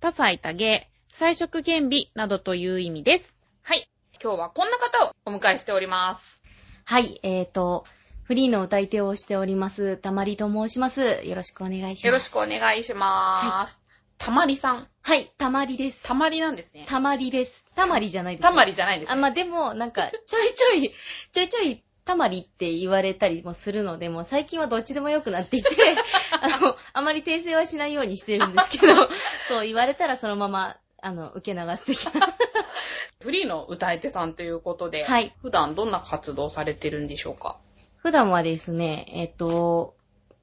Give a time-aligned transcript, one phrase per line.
[0.00, 3.36] 多彩多芸、彩色兼美などという意味です。
[3.60, 3.86] はい。
[4.22, 6.40] 今日はこんな方をお迎えしております。
[6.86, 7.84] はい、えーと、
[8.22, 11.20] フリーの歌い手をしております、たまりと申します。
[11.22, 12.06] よろしくお願いします。
[12.06, 13.78] よろしくお願いします。
[14.16, 14.88] たまりさん。
[15.02, 16.02] はい、たまりです。
[16.02, 16.86] たまりなんですね。
[16.88, 17.62] たまりです。
[17.74, 18.42] たまりじゃないです。
[18.42, 19.20] たまりじゃないんですあ、ね。
[19.20, 20.94] まあ、でも、なんか、ちょいちょい、
[21.32, 25.68] ちょいちょい、たまりって言われたりもするので、もう最近はどっちでも良くなっていて、
[26.42, 28.94] あの、あまり訂正はしないようにしてるんですけど、
[29.46, 32.34] そう言われたらそのまま、あの、受け流す的な。
[33.22, 35.32] フリーの歌い手さんということで、はい。
[35.40, 37.58] 普段どんな活動されてるんでしょうか？
[37.98, 39.94] 普段はですね、えっと、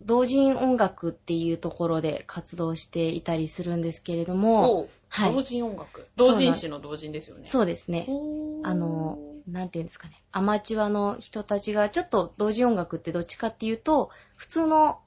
[0.02, 6.08] 同人音楽っていうところで活動していたりするんですけれども、はい同人音楽。
[6.16, 7.46] 同人誌の同人ですよね。
[7.46, 8.08] そうですね。
[8.64, 10.24] あの、なんていうんですかね。
[10.32, 15.00] アマチュアの人たちが、ちょっと同人音楽ってどっちかっていうと、普通の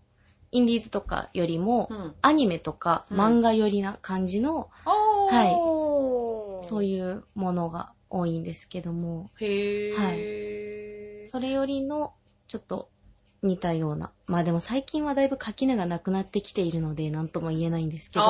[0.52, 2.14] インディーズとかよりも、うん。
[2.22, 6.84] アニメとかうん漫画寄りな感じの、はいそうう。
[6.84, 11.26] いうものが多いんですけども、へー。
[11.26, 12.14] それよりの、
[12.48, 12.88] ちょっと
[13.42, 14.12] 似たような。
[14.26, 18.24] まあでも最近はだいぶ垣根がなくなってきているので、なんとも言えないんですけど、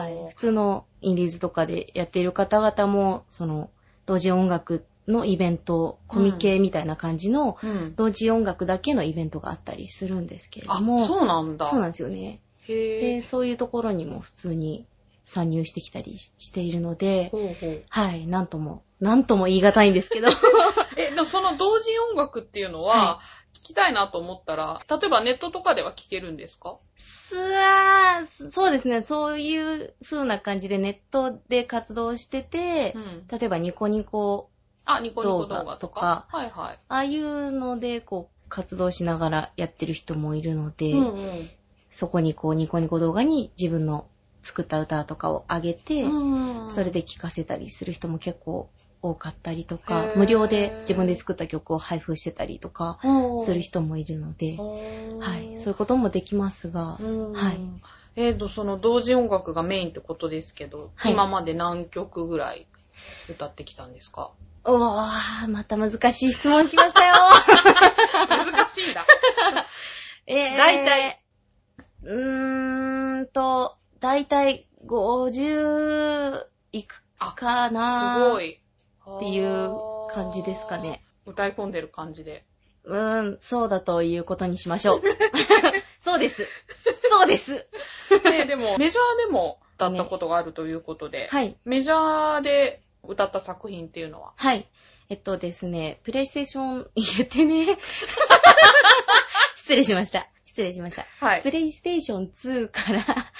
[0.00, 0.28] ははい。
[0.30, 3.70] 普通のインディーズとかでやっている方々も、その、
[4.06, 7.94] 同時音楽のイベント、コミケみたいな感じの、うん。
[7.96, 11.66] 同時音楽だけのイベントがあったりするんですけれどあ、も、そうなんだ。
[11.66, 12.40] そうなんですよね。
[12.68, 13.00] へー。
[13.16, 14.86] で、そういうところにも普通に
[15.22, 17.82] 参入してきたりしているので、ほうほう。
[17.88, 20.28] はい、なんとも、なんとも言い難いんですけど、
[20.96, 23.20] え、その同人音楽っていうのはは、
[23.54, 26.76] 聞きたいなと思ったら、例えばネットとかでは聞けるんですか？
[26.96, 33.26] すわーそうですね、そういう風な感じでネットで活動しててう、ん。
[33.28, 34.50] 例えばニコニコ
[34.84, 36.00] あ、ニコニコ動画とか？
[36.00, 36.26] か。
[36.36, 36.78] はいはい。
[36.88, 41.48] ああいうので、こう、活動しながらやってる人もいるので、うん
[41.90, 44.06] そこにこう、ニコニコ動画に自分の
[44.42, 46.70] 作った歌とかを上げて、うん。
[46.70, 48.68] それで聴かせたりする人も結構
[49.04, 57.58] 多かったりとか無料で自分で作った曲を配布してたりとかうんする人もいるので、うんはい、そういうこともできますが、うんはい。
[58.16, 62.66] えーと、その同時音楽がメインってことですけど、はい今まで何曲ぐらい
[63.28, 64.30] 歌ってきたんですか？
[64.64, 67.14] おー、また難しい質問来ましたよ。
[68.30, 69.04] 難しいんだ。
[70.26, 71.20] えー、大体。
[72.04, 77.04] うーんと、だいたい50いく
[77.36, 78.60] かなすごい。
[79.06, 79.70] っていう
[80.10, 81.02] 感じですかね。
[81.26, 82.44] 歌い込んでる感じで。
[82.84, 85.02] うーん、そうだということにしましょう。
[86.00, 86.46] そうです。
[87.10, 87.66] そうです。
[88.24, 91.56] ででも、メジャーでも歌ったことがあるということで、はい。
[91.64, 94.32] メジャーで歌った作品っていうのは？
[94.36, 94.68] はい。
[95.08, 97.76] えっとですね、プレイステーション、言ってね。
[99.56, 100.28] 失礼しました。
[100.44, 101.06] 失礼しました。
[101.20, 101.50] はいプ。
[101.50, 103.32] レイステーション2から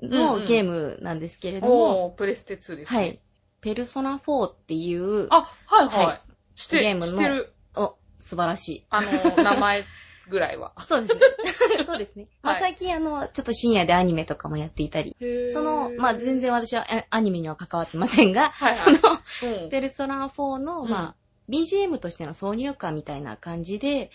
[0.00, 2.98] うんうんのゲームなんですけれども、おー、プレステ2ですね。
[2.98, 3.20] はい。
[3.62, 6.06] ペルソナ4っていう、あ、はいはい。
[6.06, 6.20] は
[6.54, 7.46] 知ってゲームの。
[7.76, 8.86] お、素晴らしい。
[8.90, 9.84] あの、 名前
[10.28, 10.72] ぐらいは。
[10.86, 11.20] そうですね。
[11.86, 12.26] そうですね。
[12.42, 15.16] まあ、はい最近あの、ちょっと深夜でアニメとかもやっていたり、
[15.52, 19.06] その、まあ、全然私はあアニメには関わってませんが、はいはい そ
[19.46, 21.14] の、うん、ペルソナ4の、うんまあ、
[21.48, 24.10] BGM としての挿入歌みたいな感じで、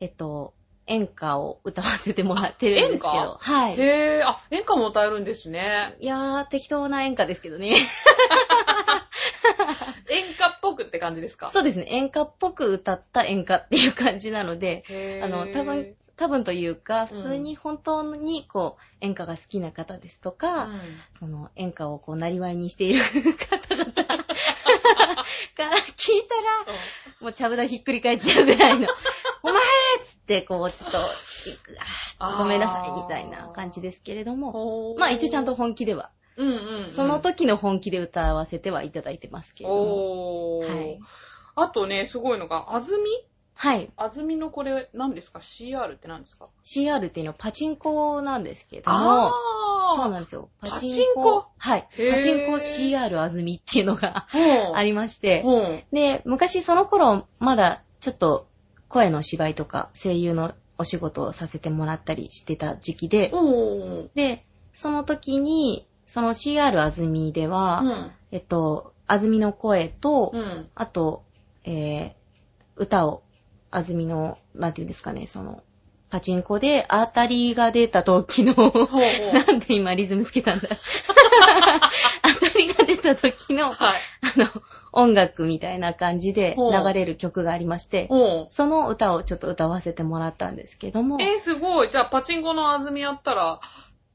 [0.00, 0.54] えっと、
[0.88, 3.78] 演歌を歌わせてもらってるんですけ演ど、はい。
[3.78, 5.96] へー、あ、演歌も歌えるんですね。
[6.00, 7.76] いやー、適当な演歌ですけどね。
[10.70, 11.50] ぽくって感じですか？
[11.50, 11.86] そうですね。
[11.88, 14.84] 演歌っぽく歌った演歌っていう感じなので、
[15.22, 17.06] あの、多分、多分というか、うん。
[17.08, 20.80] 普通に本当にこう、演歌が好きな方ですとか、うん。
[21.18, 23.00] その演歌をこう、なりわいにしている
[23.38, 26.78] 方々から聞いたら、
[27.20, 28.86] もうちゃぶ台ひっくり返っちゃうぐらいの、
[29.42, 29.62] お前っ
[30.06, 30.98] つって、こう、ちょっと、
[32.38, 34.52] ごめんなさい、みたいな感じですけれども、
[34.98, 36.54] まあ一応ちゃんと本気では、うんうん
[36.84, 40.58] うん、その時の本気で歌わせてはいただいてますけれども。
[40.60, 40.76] おー。
[40.76, 41.00] はい。
[41.56, 43.10] あとね、すごいのが、あずみ
[43.56, 43.90] はい。
[43.96, 49.32] あずみのこれ、何ですか ?CR って何ですか？CR っていうのはパチンコなんですけれども、
[49.96, 50.48] そうなんですよ。
[50.60, 51.88] パチンコはい。
[52.12, 54.38] パチンコ CR あずみっていうのがう
[54.72, 55.84] ん ありまして、うん。
[55.92, 58.46] で、昔その頃、まだちょっと
[58.88, 64.10] 声の芝居とか声優のお仕事をさせてもらったりしてた時期で、うん。
[64.14, 68.10] で、その時にその CR あずみでは、うん。
[68.32, 70.68] えっと、あずみの声と、うん。
[70.74, 71.22] あと、
[71.64, 72.12] えー、
[72.76, 73.22] 歌を、
[73.70, 75.62] あずみの、なんていうんですかね、その、
[76.08, 79.02] パチンコで当たりが出た時の、ほうほう。
[79.36, 80.68] なんで今リズムつけたんだ
[82.40, 84.38] 当たりが出た時の、あはい。
[84.38, 84.46] の、
[84.92, 88.08] 音楽みたいな感じで流れる曲がありまして、
[88.48, 91.90] その歌をちょっと歌わせてもらったんですけども、えー、すごい。
[91.90, 93.60] じゃあ、パチンコのあずみやったら、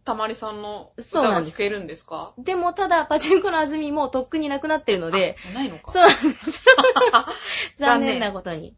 [0.06, 2.34] たまりさんのそうなんです歌が聴けるんですか？
[2.38, 5.92] でもただパチンコのあずみもとっくになくなってるので、あないのか。
[5.92, 6.66] そうなんです。
[7.78, 8.76] 残残念念なことに。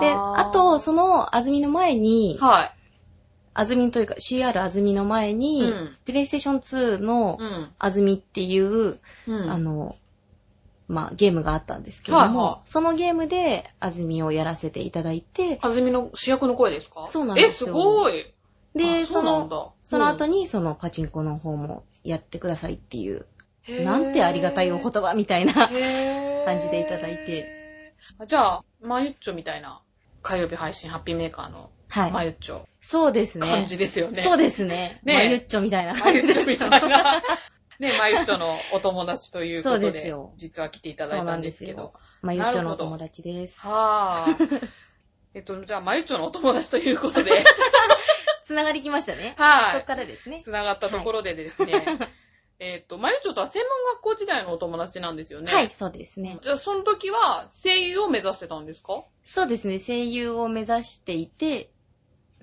[0.00, 2.72] で、あと、、そのあずみの前に、は
[3.54, 5.34] あずみというか CR あずみの前い。
[5.34, 5.96] に、うん。
[6.04, 7.72] プレイステーション2のうん。
[7.78, 9.50] あずみっていう、うん。
[9.50, 9.96] あの、
[10.88, 17.06] まあ、ゲームがあったんですけれども、はいはいそのゲームであずみをやらせていただいて、あずみの主役の声ですか？
[17.08, 18.34] そうなんですよえ、すごい。
[18.76, 19.74] で、あその。
[19.82, 23.26] その後に、にそのパチンコの方もやってくださいっていう、
[23.84, 25.68] なんてありがたいお言葉みたいな。
[26.46, 27.92] 感じでいただいて。
[28.18, 29.82] あじゃあ、まゆっちょみたいな、
[30.22, 32.12] 火曜日配信ハッピーメーカーのはい。
[32.12, 33.46] まゆっちょそうですね。
[33.46, 34.22] 感じですよね。
[34.22, 35.00] そうですね。
[35.04, 36.40] ねまゆっちょみたいなま感じです。
[36.40, 37.22] ゆっちょみたいな。
[37.78, 41.92] ね、まゆっちょのお友達ということそうで、ですよ実は来ていただいたんですけど。
[42.22, 43.60] まゆっちょのお友達です。
[43.60, 44.68] はぁ。
[45.34, 47.30] えっと、じゃあ、まゆっちょのお友達ということで、
[48.46, 49.34] つながりきましたね。
[49.36, 49.84] はいそっ。
[49.84, 50.40] からですね。
[50.44, 51.84] つながったところでですね、
[52.60, 55.52] えっと、まゆっちょとは専門学校時代のお友達なんですよね。
[55.52, 56.38] はい、そうですね。
[56.40, 59.02] じゃあ、その時は声優を目指してたんですか？
[59.24, 59.80] そうですね。
[59.80, 61.72] 声優を目指していて、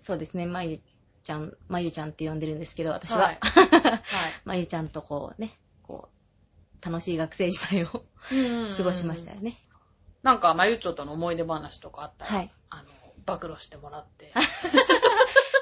[0.03, 0.45] そうですね。
[0.45, 0.81] まゆ
[1.23, 3.27] ちゃん、まゆちゃんって呼んでるんですけど、私は。
[3.27, 3.39] はい。
[3.41, 4.03] はい。
[4.43, 6.09] まゆちゃんとこうね、こ
[6.81, 9.57] う、楽しい学生時代をうん過ごしましたよね。
[10.21, 12.51] なんか、まゆっちょとの思い出話とかあったら、はい。
[12.69, 12.89] あの、
[13.25, 14.33] 暴露してもらって。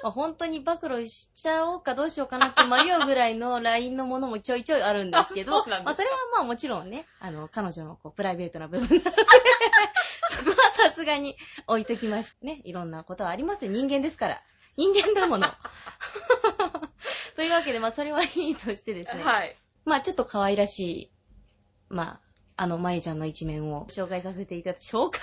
[0.03, 9.24] まあ、本当に暴露しちゃおうかどうしようかなって迷うぐらいの LINE のものもちょいちょいあるんですけど、あそまあ、それはまあもちろんね、あの、彼女のこうプライベートな部分なので、
[10.31, 11.36] そこはさすがに
[11.68, 13.71] 置いときましてね、いろんなことはありますよ。
[13.71, 14.42] 人間ですから。
[14.77, 15.48] 人間だもの。
[17.36, 19.56] というわけで、まあそれはいいとしてですね、はい。
[19.86, 21.12] まあちょっと可愛らしい、
[21.89, 22.21] ま
[22.57, 25.21] あ、あの、まゆちゃんの一面を紹介させていただき、紹介、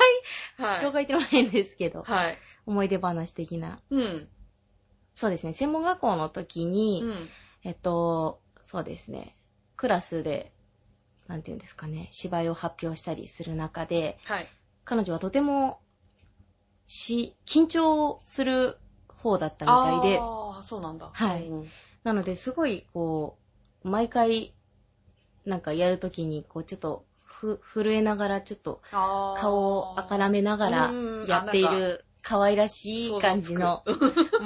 [0.57, 0.81] はい。
[0.81, 2.39] 紹介ってのは変ですけど、はい。
[2.67, 3.79] 思い出話的な。
[3.91, 4.29] うん。
[5.19, 7.29] そうですね、専門学校の時に、うん。
[7.65, 9.37] えっと、そうですね、
[9.75, 10.53] クラスで、
[11.27, 14.49] なんていうんですかね、芝居を発表したりする中で、はい。
[14.85, 15.81] 彼女はとても、
[16.87, 18.79] し、緊張する
[19.09, 21.11] 方だったみたいで、ああ、そうなんだ。
[21.13, 21.69] はいうん
[22.05, 23.39] なので、すごい、こ
[23.83, 24.55] う、毎回、
[25.45, 28.83] なんかやるときに、こう、ちょっと、ふ、震えながら、ちょっと、
[29.35, 34.01] 顔をあからめながらうん、やっている、可愛らしい感じの、守って
[34.41, 34.43] あ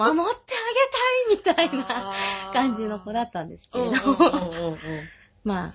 [1.36, 4.76] げたいみたいな感じの子だったんですけうんれど
[5.44, 5.72] ま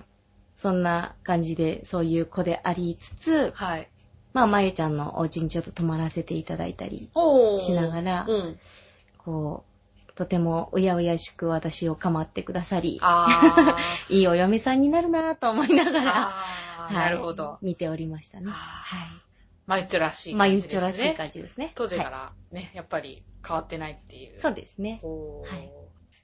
[0.54, 3.88] そんな感じで、そういう子でありつつ、はい。
[4.32, 7.10] まあ、まゆちゃんのお家にちょっと泊まらせていただいたり
[7.60, 8.58] しながら、うん。
[9.18, 9.64] こ
[10.08, 13.76] う、とてもうやうやしく私を構ってくださり、あ
[14.10, 16.12] いいお嫁さんになるなぁと思いながーら、
[16.86, 16.94] あー。
[16.94, 17.58] なるほど。
[17.62, 18.50] 見ておりましたね。
[18.50, 19.27] はい。
[19.68, 20.78] マユッチョらしいまゆっ感じですね。
[20.78, 21.72] ちょらしい感じですね。
[21.74, 24.36] 当時かはらね、やっぱり変わってないっていう。
[24.36, 25.00] いそうですね。
[25.02, 25.70] はい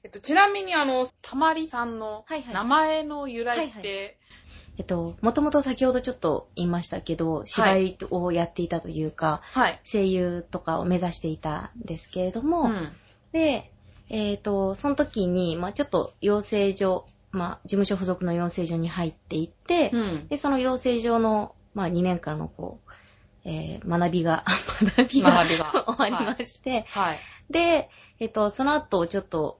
[0.03, 4.19] えっと、ちなみにあの、たまりさんのはいはい名前の由来っはいて、
[4.77, 9.79] えっと、もともと先ほどちょっと言いましたけど、芝居をやっていたというか、はい。
[9.83, 12.91] 声優とかを目指していたんですけれども、うん。
[13.31, 13.71] で、
[14.09, 20.27] えっ、と、その時に、まあちょっと養成所、まあ事務所付属の養成所に入っていって、うん。
[20.27, 22.91] で、その養成所の、まあ2年間のこう、
[23.45, 24.43] えー学びが、
[24.97, 25.45] 学びが
[25.87, 27.19] 終わりまして、はい。
[27.49, 29.59] で、えっ、と、その後ちょっと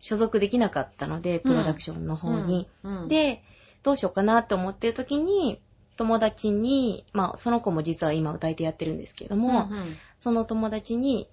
[0.00, 2.68] 所属できなかったので、プロダクションの方に。
[2.82, 3.42] うん、で、
[3.82, 5.60] どうしようかなって思ってる時に、
[5.96, 9.96] 友達に、まあその子も実は今歌い手やってるんですけれどうん、も、うん。
[10.18, 11.28] その友達に、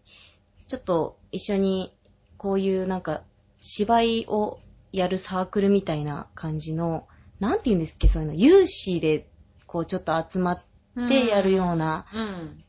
[0.67, 1.93] ちょっと一緒に
[2.37, 3.21] こういうなんか
[3.61, 4.59] 芝居を
[4.91, 7.07] やるサークルみたいな感じの、
[7.39, 9.29] なんて言うんですっけ、そういうの、有志で
[9.65, 10.63] こうちょっと集まっ
[11.07, 12.63] てやるような、うん。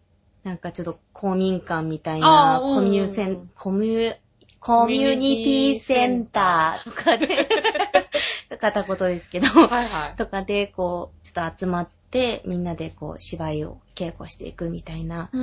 [0.44, 4.16] なんかちょっと公民館みたいあな、コミュニセン、コミュ、
[4.60, 7.48] コミュニティセンターとかで、
[8.60, 10.16] 片言ですけど、はいはい。
[10.16, 15.40] とかでこう、ちょっと集まって、みんなでこう芝居を稽古していくみたいなよ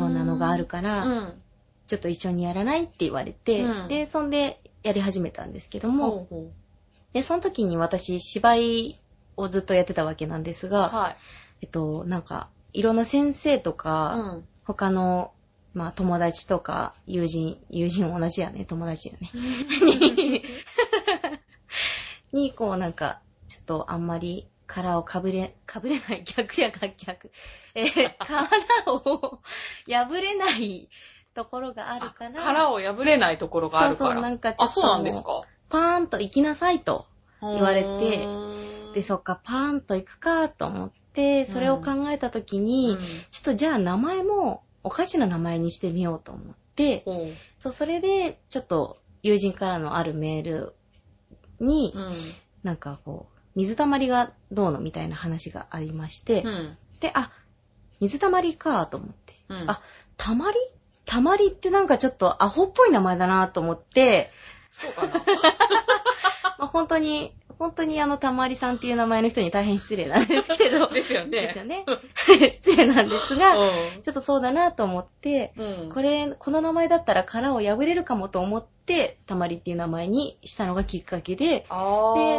[0.00, 1.42] ようなのがあるから、うん。
[1.86, 6.50] ちょっと一緒にやらないって言われて、うんで、そんでやり始めたんですけども、ほうほ
[7.12, 9.00] で、その時に私芝居
[9.36, 11.16] をずっとやってたわけなんですうが、はい。
[11.62, 14.44] えっと、なんか、いろんな先生とうか、ん。
[14.64, 15.32] 他の、
[15.74, 19.30] まあ友達とか友人、友人同じやね、友達やね。
[22.32, 27.30] に、こうなんか、ちょっとあんまり殻をかぶれ、かぶれない、逆やが逆。
[27.74, 28.48] えー 殻
[28.92, 29.40] を
[29.86, 30.88] 破れない
[31.34, 34.10] ところがあるから、殻を破れないところがあるから。
[34.10, 35.42] そうそうなんかちょあ、そうっとなんですか？
[35.68, 37.06] パーンと行きなさいと。
[37.54, 38.28] 言われて
[38.94, 40.96] で、そっか、パーンと行くかと思って、
[41.46, 42.98] それを考えたときに、うん
[43.30, 50.74] ちょっとじゃあ名前もおかしな名前にしてみようと思って、ほうそう、それで、ちょっと友人からのあるメール
[51.60, 52.12] に、うん。
[52.62, 56.76] なんかこう、水たまりがどうのみたいな話がありまして、うん。
[57.00, 57.32] で、あ、
[58.00, 59.80] 水たまりかと思って、うんあ、
[60.16, 60.58] たまり？
[61.04, 64.30] たまりってなんかちょっとアホっぽい名前だなと思って、
[64.70, 65.14] そうかな。
[66.58, 71.30] まあ、本当に、本当にあのたまりさんっていう名前の人に大変失礼なんですけど、 ですよね。
[71.30, 71.84] ですよね。
[72.50, 73.66] 失礼なんですが、う
[73.98, 74.02] ん。
[74.02, 75.90] ちょっとそうだなと思って、うん。
[75.94, 81.64] これ、この名前だったら殻を破れるかもと思って、たまりっていう名前にしたのがきっかけで、で、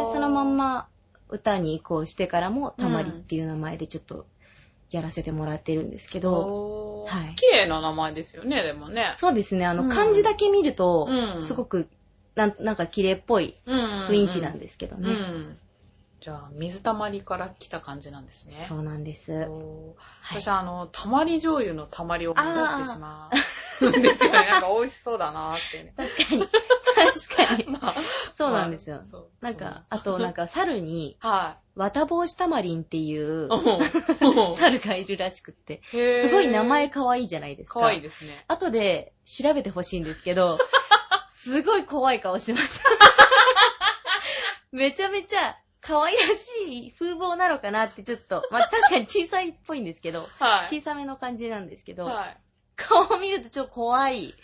[0.04, 0.88] そのまんま
[1.30, 4.26] 歌に移行してからも、たまりっていう名前でちょっと
[4.90, 7.34] やらせてもらってるんですけど、はい。
[7.36, 9.14] 綺麗な名前ですよね、でもね。
[9.16, 9.88] そうですね、あの、うん。
[9.88, 11.42] 漢字だけ見ると、うん。
[11.42, 11.88] すごく、
[12.34, 15.12] なんなんか綺麗っぽい雰雰囲気なんですけどうね。
[15.12, 15.58] ん。
[16.20, 18.54] じゃあ、水たまりから来た感じなんですね。
[18.68, 19.30] そうなんです。
[19.30, 23.30] おーはい私、あの、たまり醤油のたまりを思い出してしま
[23.80, 24.38] うん ですよね。
[24.46, 25.94] なんか美味しそうだなーってね。
[25.96, 26.48] 確かに。
[26.94, 27.64] 確かに。
[27.78, 27.96] まあ
[28.32, 29.02] そうなんですよ。
[29.10, 33.50] そうなんか、あとなんか猿に、は綿帽子タマリンっていうい。
[34.24, 37.80] うん猿がいるらしくって、すごい名前可愛いじゃないですか。
[37.80, 38.44] かわいいですね。
[38.48, 40.58] 後で調べてほしいんですけど、
[41.44, 42.82] すごい怖い顔してます。
[44.72, 50.68] めちゃめちゃ可愛らしい風貌なのかなってちょっと、まあ確かに小さいっぽいんですけど、はい。
[50.68, 52.36] 小さめの感じなんですけど、はい。
[52.76, 54.34] 顔を見るとちょっと怖い。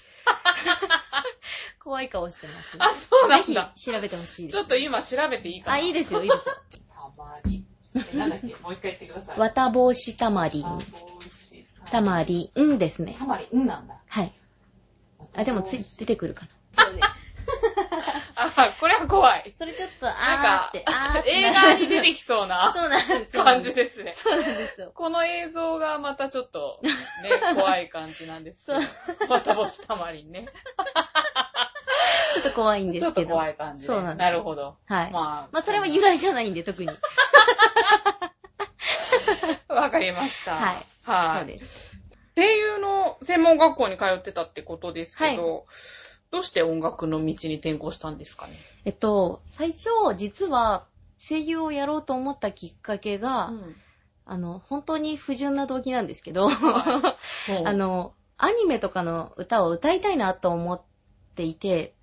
[1.83, 3.45] 怖い顔してます、あ、そうなんだ。
[3.47, 4.57] ぜひ調べてほしいです。
[4.59, 6.55] ちょっと今調べていいかなあ、いいですよ、いいですよ。
[6.95, 7.65] たまり。
[8.13, 8.55] えなんだっけ？
[8.57, 9.39] もう一回言ってください。
[9.39, 10.63] 綿帽子たまりん。
[11.87, 13.17] たたまりんですね。
[13.19, 13.97] たまり、んなんだ。
[14.07, 14.33] はい。
[15.35, 16.51] あ、でもつい、出てくるかな。
[18.37, 19.55] あ、これは怖い。
[19.57, 23.45] それちょっと、あーって、あーっ、て映画に出てきそうなそうなんですよ。
[23.45, 24.13] 感じですね。
[24.13, 24.93] そうなんですよ。
[24.95, 26.93] この映像がまたちょっと、ね、
[27.55, 28.81] 怖い感じなんですけど。
[29.29, 30.47] また星たまりんね。
[32.33, 33.15] ちょっと怖いんですけど。
[33.15, 33.87] ちょっと怖い感じで。
[33.89, 34.77] そうなんですなるほど。
[34.87, 35.11] はい。
[35.11, 36.91] ままあ、あ、それは由来じゃないんで、特に。
[39.69, 40.55] わかりました。
[40.55, 40.77] はい。
[41.05, 41.39] はい。
[41.41, 41.91] そうです。
[42.37, 45.67] 声優の専門学校に通ってたってことですけど、
[46.31, 48.55] どうして音楽の道に転校したんですかね？
[48.85, 50.87] えっと、最初、実は、
[51.19, 53.77] 声優をやろうと思ったきっかけが、ん。
[54.25, 57.17] あの、本当に不純な動機なんですけど、は
[57.67, 60.81] あ、の、アニメとかの歌を歌いたいなと思っ
[61.35, 61.95] ていて、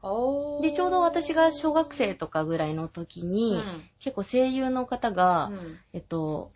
[0.61, 3.89] で、ちょうど私が小学生とかぐらいの時に、うん。
[3.99, 5.79] 結構声優の方が、うん。
[5.93, 6.51] えっと、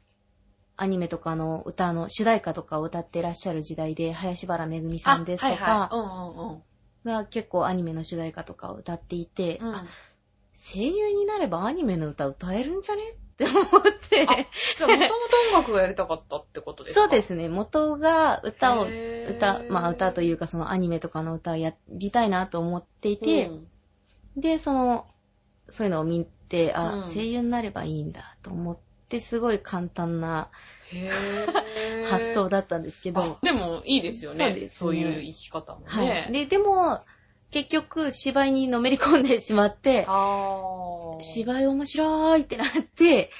[0.75, 5.89] アニメとかの歌の主題歌とかを歌ってらっしゃる時代で、林原めぐみさんですとか、あはいはい。
[5.91, 6.63] うんうんうん
[7.05, 9.75] が結構アニメの主題歌とかを歌っていて、うん。
[9.75, 9.85] あ
[10.53, 14.27] 声優になればアニメの歌歌えるんじゃねって思って、
[14.77, 15.09] じゃあ、もともと
[15.49, 17.01] 音楽がやりたかったってことですか？
[17.01, 18.85] そうですね、元が歌を、
[19.29, 24.41] 歌、まあ歌というかそのアニメとかの歌をやりたいなと思っていて、うん。
[24.41, 25.07] で、その、
[25.69, 27.13] そういうのを見て、あ、うん。
[27.13, 28.77] 声優になればいいんだと思っ
[29.11, 30.49] て、すごい簡単な
[32.09, 34.45] 発想だったんですけど、あでも、いいですよね。
[34.45, 34.69] そうね。
[34.69, 36.07] そういう生き方もはい。
[36.07, 36.29] ね。
[36.31, 37.01] で、でも、
[37.51, 40.07] 結局芝居にのめり込んでしまって、
[41.21, 43.31] 芝居面白いってなって、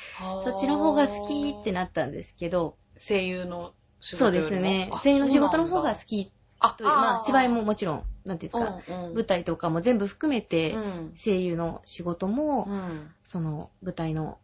[0.43, 4.61] そっちの方が好きってなったんですけど、声優の仕そう事よりも。
[4.61, 4.89] ですね。
[4.91, 4.99] あ。
[4.99, 9.15] 声優の仕事の方が好きあとまあ芝居もももちろん、なんていうんですか、うんうん。
[9.15, 11.13] 舞台とかも全部含めて、うん。
[11.15, 13.09] 声優の仕事も、うん。
[13.23, 14.37] その舞台の、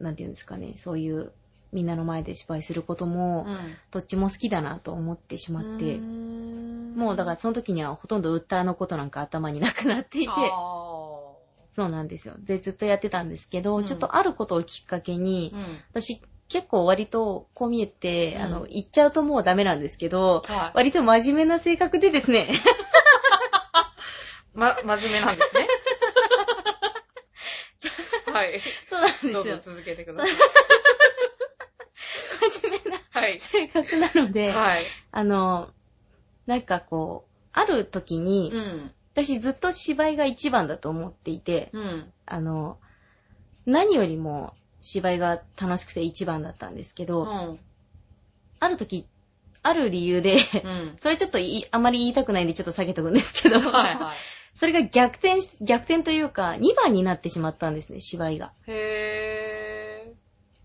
[0.00, 1.32] なんていうんですかね、そういう
[1.72, 3.76] みんなの前で芝居することも、うん。
[3.90, 10.76] どっちも好きだなと思ってしまって、もうだからその時にはほとんど歌のことなんか頭になくなっていて、あ
[11.76, 12.34] そうなんですよ。
[12.38, 13.86] で、ずっとやってたんですけど、うん。
[13.86, 15.78] ちょっとあることをきっかけに、ーうん。
[15.92, 18.42] 私結構割とこう見えて、うん。
[18.42, 20.70] あの、言っちゃうともうダメなんですけど、はい。
[20.74, 22.48] 割と真面目な性格でですね、
[24.54, 25.68] ま、真面目なんですね。
[28.36, 28.60] はい。
[28.88, 29.58] そうなんですよどうぞ。
[29.64, 30.34] 続けてください。
[32.50, 33.38] 真面目なはい。
[33.38, 34.86] 性格なので、はい。
[35.10, 35.70] あの、
[36.46, 38.92] なんかこう、ある時に、うん。
[39.12, 42.12] 私ずっと芝居が一番だと思っていて、うん。
[42.26, 42.78] あの、
[43.64, 44.52] 何よりも
[44.82, 47.58] 芝居が楽しくて一番だったんですけど、うん。
[48.60, 49.06] ある時、
[49.62, 50.94] ある理由で、うん。
[50.98, 51.38] それちょっと
[51.70, 54.16] あまり言いたくないんでちょっと下げとくんですけど、はいはい。
[54.56, 58.52] それが逆転し、逆転というか、2番になってしまったんですね、芝居が。
[58.66, 60.12] へ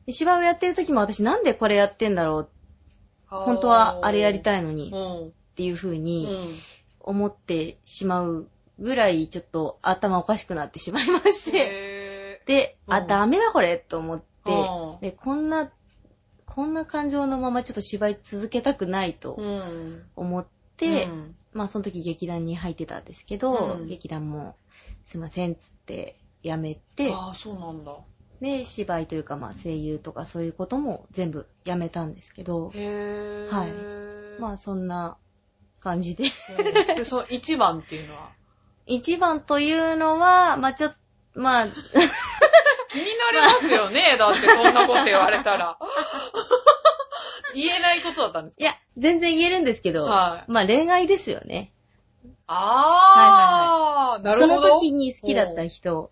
[0.05, 3.43] で芝居をやってる時も私なんでこれやってんだろう、ー。
[3.45, 5.33] 本当はあれやりいたいのに、っうん。
[5.55, 6.55] ていう風うにん。
[7.01, 8.47] 思ってしまう
[8.79, 11.57] ぐらい、ちょっと頭おかしくなってしまいまして。
[11.57, 15.69] へで、あ、うんダメだこれと思ってうん、で、こんな、
[16.45, 19.37] こんな感情のままちょっと芝居続けたくないと。
[20.15, 20.45] 思っ
[20.77, 24.55] て、うんまあその時劇団に入ってたんですけど、うん劇団も
[25.05, 27.95] すいませんっつって辞めて、ああ、そうなんだ。
[28.39, 33.53] で、芝居というかまあ声優とかそういうことも全部辞めたんですけど、へー。
[33.53, 35.17] はいまあそんな
[35.79, 36.25] 感じで。
[36.57, 38.31] うんで、その一番っていうのは？
[38.87, 41.67] 一番というのは、まあちょっと、まあ、
[42.91, 44.17] 気になりますよね。
[44.17, 45.77] だってそんなこと言われたら。
[47.53, 48.63] 言えないことだったんですか？
[48.63, 50.51] いや、全然言えるんですけど、はい。
[50.51, 51.73] まあ恋愛ですよね。
[52.47, 54.69] あー、なるそほど。
[54.69, 56.11] の時に好きだった人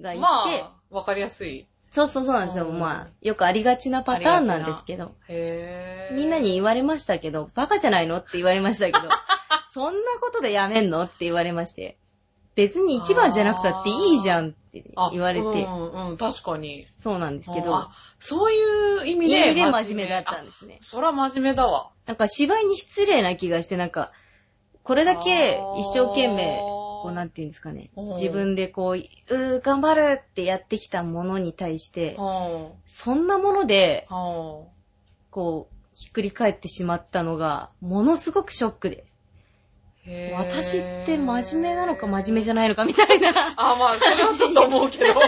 [0.00, 1.66] がいて、まあ、わかりやすい。
[1.90, 2.66] そうそうそうなんですよ。
[2.66, 2.78] うん。
[2.78, 6.14] まあ、よくありがちなパターンなんですけど、へー。
[6.14, 8.18] みんなに言われましたけど、バカじゃないの？
[8.18, 8.98] って言われましたけど、
[9.68, 11.02] そんなことでやめんの？
[11.02, 11.98] って言われまして、
[12.58, 16.88] 別に一番じゃなくたっていいじゃんってあ言われて、うんうん、確かに。
[16.96, 19.50] そうなんですけどあ、そういう意味意で。
[19.50, 20.78] 味で真面目だったんでですね。
[20.80, 21.92] そら真面目だわ。
[22.06, 24.10] なんか芝居に失礼な気がして、なんか、
[24.82, 34.08] これだけ一生懸命、こうなんていうんですかねうん、自分でこう、うー、頑張るってやってきたものに対して、はそんなもので
[35.30, 39.04] こう、ひっくり返ってしまったのが、ものすごくショックで。
[40.34, 45.04] 私って真面目なのか真面目じゃないのかみたいな、あ、まあ、それはちょっと思うけど。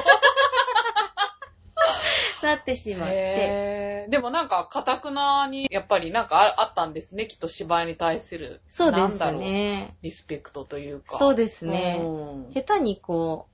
[2.43, 4.07] なってしまって。
[4.09, 7.27] でもなんか、かたくなに、やっぱりなんかああったんですね。
[7.27, 8.63] きっと芝居に対する。
[8.67, 9.33] そうです。
[9.33, 9.97] ね。
[10.03, 11.19] リスペクトというか。
[11.19, 11.99] そうですね。
[12.01, 13.47] うん下手にこ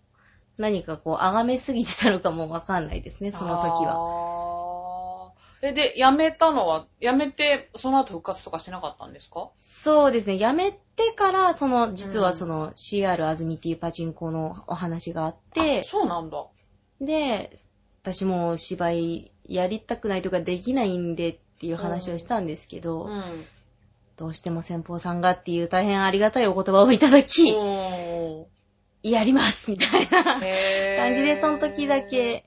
[0.59, 4.46] う、何かこう、崇めすぎてたのかもわかんないですね、その時は。
[5.67, 5.71] は。
[5.71, 9.51] え、で、辞めたのは、辞めて、その後復活とかしなかったんですか？
[9.61, 10.39] そうですね。
[10.39, 16.45] 辞めてから、その、実はその CR あずみっていうパチンコのお話があってあ、そうなんだ。
[17.01, 17.59] で、
[18.03, 23.45] 私も芝居やりたくないとかできないんでっていう話をしたんですけど、うん。
[24.17, 28.47] どうしても先方さんがっていう大変ありがたいお言葉をいただき、うん
[29.03, 30.41] やりますみたいな感
[31.15, 32.45] じで、その時だけ、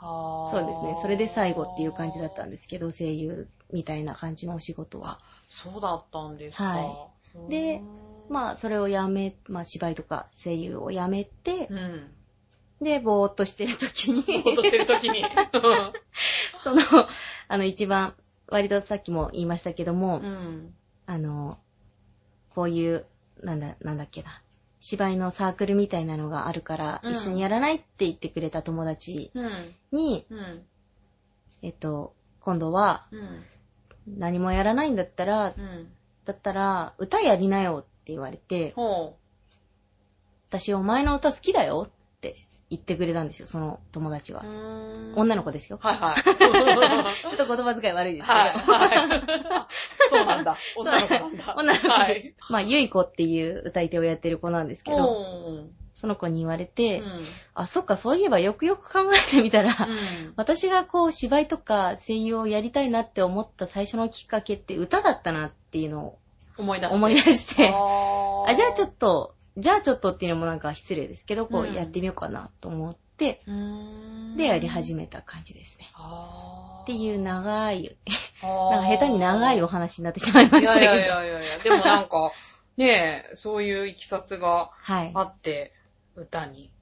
[0.00, 5.20] そうですね、それで最後っていう感じだったんですけど、声優みたいな感じのお仕事は。
[5.48, 6.64] そうだったんですか。
[6.64, 7.08] は
[7.48, 7.82] で、
[8.28, 12.10] まあ、それをやめ、まあ、芝居とか声優をやめてう、ん。
[12.80, 15.22] で、ぼーっとしてる時に、ぼーっとしてる時に。
[16.64, 16.80] その、
[17.48, 18.14] あの、一番、
[18.46, 20.74] 割とさっきも言いましたけども、うん。
[21.06, 21.58] あの、
[22.54, 23.06] こういう、
[23.42, 24.42] なんだ、なんだっけな、
[24.80, 29.74] 芝居のサークルみたいなのがあるから、うん一緒にやらないって言ってくれた友達うん。
[29.92, 30.62] に、うん。
[31.62, 33.44] えっと、今度は、うん。
[34.18, 35.92] 何もやらないんだったら、うん。
[36.24, 39.16] だったら、歌やりなよって言われて、ほ
[40.48, 41.99] 私お前の歌好きだよって
[42.70, 44.46] 言ってくれたんですよ、その友達はう。。
[45.16, 45.78] 女女の子ですよ。
[45.80, 46.22] はいはい。
[46.22, 48.38] ちょっと言葉遣い悪いですけど。
[48.38, 49.22] はい、はい。
[50.10, 50.56] そうなんだ。
[50.76, 51.54] 女の子なんだ。
[51.56, 52.34] 女の子はいです。。
[52.48, 55.70] まあ、ゆいこっていう歌い手をやってる子なんですけど、うん。
[55.94, 57.20] その子に言われて、うん。
[57.54, 60.32] あ、そっか、そういえばよくよく考えてみたら、うん。
[60.36, 66.18] 私がこう芝居とか声優をやりたいなって思った最初のきっかけって歌だったなっていうのを
[66.56, 66.96] 思い出して。
[66.96, 75.86] 思い出して、ああ、じゃあちょっっと、じゃあちょっとっていうのもなんか失礼ですけど、こううんやってみようかなと思って、と、うーんで、やり始めた感じですね。
[76.82, 77.96] っていう長い、
[78.42, 80.86] なんか下手に長いお話になってしまいましたけど。
[80.86, 82.32] いやいやいやいや、でもなんか、
[82.78, 85.10] ねえ、そういういきさつがはい。
[85.14, 85.74] あって、
[86.16, 86.72] 歌に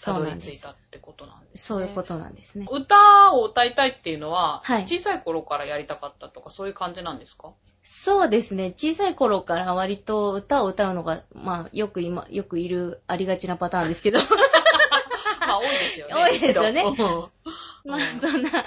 [0.00, 1.58] たどり着いたってことなんですね。
[1.58, 2.68] そういうことなんですね。
[2.70, 7.50] 歌を歌いたいっていうのは、はい小さい頃からやりたかったとか、そういう感じなんですか？
[7.90, 8.74] そうですね。
[8.76, 14.18] 小さい頃から割と歌を歌うのが、まあ、よく今、よくいる、ありがちなパターンですけど。
[15.40, 16.14] まあ、多いですよね。
[16.14, 18.66] 多いですよねうんまあ、そんな、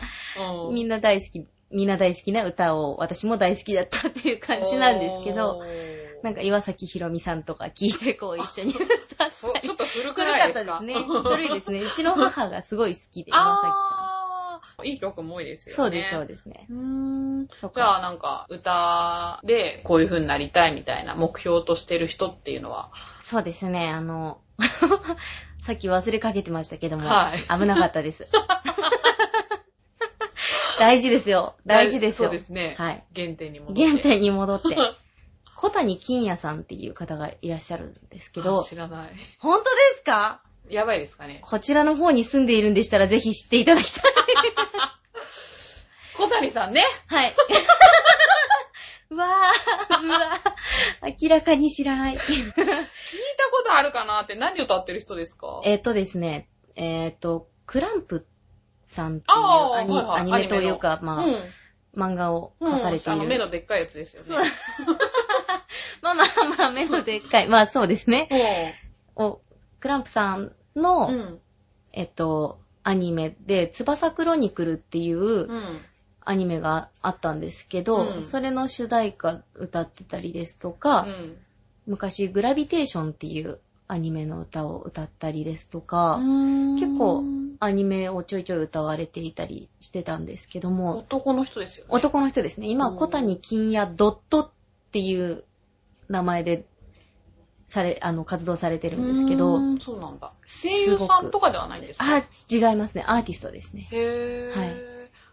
[0.67, 5.61] うんみんな大好き、みんな大好きな歌を私も大好きだったっていう感じなんですけど、、
[6.23, 8.87] なんか岩崎宏美さんとか聞いてこう一緒に歌っ
[9.19, 9.61] たそうり。
[9.61, 10.65] ちょっと古く古ないですか？
[10.71, 11.05] かったですね。
[11.23, 11.81] 古いですね。
[11.81, 14.00] うちの母がすごい好きで、岩崎さあー、
[14.83, 15.71] いい曲も多いですん。
[15.71, 15.75] よね。
[15.75, 16.67] そうです、そうですね。
[16.69, 16.75] うー
[17.43, 17.47] ん。
[17.47, 22.91] じゃあなんか歌でこういう風になりたいみたいな目標としてる人っていうのは、
[23.21, 24.41] そうですね、あの、
[25.59, 28.27] さっき忘れかけてましたけども、はい危なかったです。
[30.79, 31.55] 大事ですよ。
[31.65, 32.29] 大事ですよ。
[32.29, 32.75] そうですね。
[32.77, 33.03] はい。
[33.15, 33.87] 原点に戻って。
[33.87, 34.75] 原点に戻って。
[35.55, 39.11] 小谷金也さんっていう方がいらっしゃるんですけどあ、知らない。
[39.37, 40.41] 本当ですか？
[40.71, 41.39] やばいですかね。
[41.41, 44.13] こちらの方に住んでいるんでしたらぜひ知っていただきたい。
[46.17, 46.83] 小谷さんね。
[47.07, 47.33] はい。
[49.09, 49.29] うわぁ、
[50.05, 52.13] うわぁ、明らかに知らない。
[52.17, 55.61] 聞いたことあるかなって何歌ってる人ですか？
[55.65, 58.25] えっとですね、えっと、クランプ
[58.85, 61.35] さんっていうアニ,、はいはいアニメというか、まあ、うん。
[61.93, 63.45] 漫画をうん描かれていあの目る。
[63.45, 64.49] のでっかいやつですよね。
[66.01, 67.47] まあまあまあ、目のでっかい。
[67.49, 68.79] まあそうですね。
[69.17, 69.41] お、
[69.81, 71.15] クランプさんの、うん。
[71.15, 71.39] うん。
[71.93, 75.81] えっと、アニメで、翼クロニクルっていううん。
[76.23, 81.35] アニメがあったんですけど、うんそれの主題歌歌ってたりですとうか、ん。
[81.87, 87.23] 昔グラビテーションっていうアニメの歌を歌ったりですとか、結結構
[87.59, 91.89] アニメをちょいちょい歌われていたりしてたんですけども、男の人ですよね。
[91.91, 92.67] 男の人ですね。
[92.67, 94.49] 今、うん小谷金也ドットっ
[94.91, 95.43] ていう
[96.07, 96.65] 名前で、
[97.71, 100.33] され、あの、活動されてるんですけどそうなんだ。
[100.45, 102.05] 声優さんとかではないんですか？
[102.05, 102.17] あ、
[102.49, 103.03] 違いますね。
[103.07, 103.87] アーティストですね。
[103.91, 104.59] へぇー。
[104.59, 104.75] はい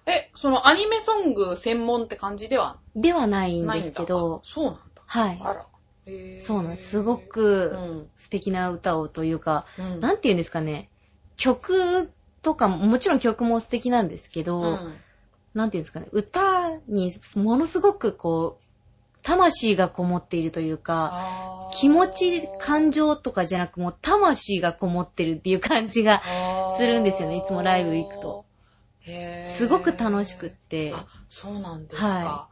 [0.07, 2.79] え、そのアニメソング専門って感じでは？
[2.95, 4.81] ではないんですけどあ、そうなんだ。
[5.05, 5.39] はい。
[5.43, 5.67] あら。
[6.07, 6.91] へーそうなんです。
[6.91, 8.11] すごうくん。
[8.15, 10.01] 素敵な歌をというか、うん。
[10.01, 10.89] なんて言うんですかね。
[11.37, 14.95] 曲とかも、もちろん曲も素敵なんですけど、うん
[15.55, 16.07] なんて言うんですかね。
[16.13, 18.65] 歌にものすごくこう、
[19.23, 26.23] 魂がこもっているというか、気持ち、感情とかじゃなくもう魂がこもってるっていう感じが
[26.77, 28.45] するんですよねいつもライブ行くと。
[29.47, 30.93] すごく楽しくって。
[30.95, 32.49] あ、そうなんですか。、は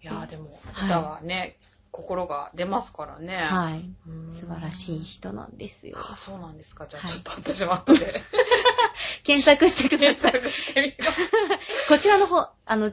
[0.00, 1.58] いやーでも、はい歌はね、
[1.90, 3.36] 心が出ますからね。
[3.36, 3.90] はい。
[4.06, 5.96] うん素晴らしい人なんですよ。
[5.98, 6.86] あ、そうなんですか。
[6.86, 8.20] じゃあはいちょっと私も後で
[9.24, 10.32] 検索してくだ検さい。
[10.32, 11.88] 索してみよう。
[11.88, 12.92] こちらの方、あの、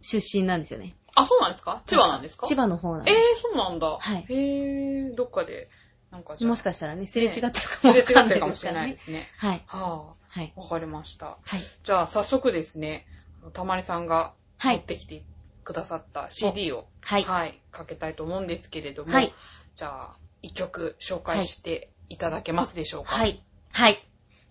[0.00, 0.96] 出身なんですよね。
[1.20, 1.82] あ、そうなんですか？
[1.86, 2.46] 千葉なんですか？
[2.46, 3.98] 千葉の方なんえーで、そうなんだ。
[3.98, 5.68] はいへー、どっかで、
[6.10, 8.72] なんかもしかしたらね、すれ違ってるかすれ違ってもわかんないるかもしれ。
[8.72, 9.28] ないですね。
[9.38, 9.64] はい。
[9.66, 10.52] ははい。
[10.56, 11.38] あ、わかりました。
[11.42, 11.60] はい。
[11.84, 13.06] じゃあ、早速ですね、
[13.52, 14.80] たまりさんが持っはい。
[14.82, 15.24] てきて
[15.64, 17.24] くださった CD を、はい。
[17.24, 19.32] はい、かけたいと思うんですけれども、はい。
[19.76, 23.14] じゃあ、一曲紹介していただけますでしょうか？
[23.14, 23.44] はい。
[23.72, 23.98] はい。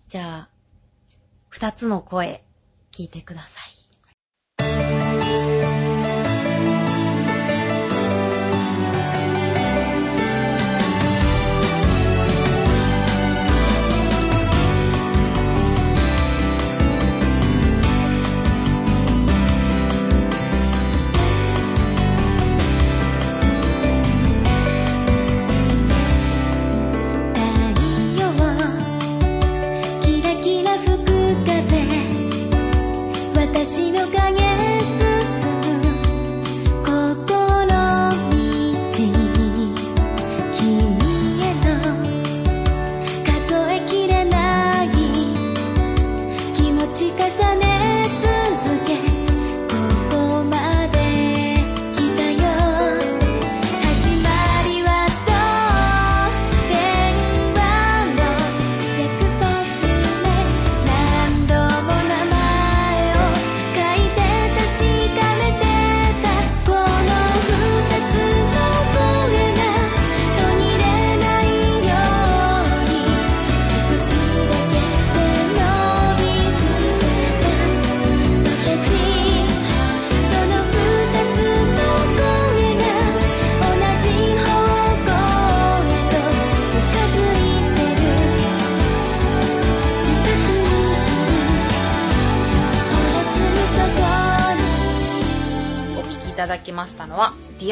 [0.08, 0.50] じゃあ、
[1.48, 2.44] 二つの声、
[2.92, 3.79] 聞いてください。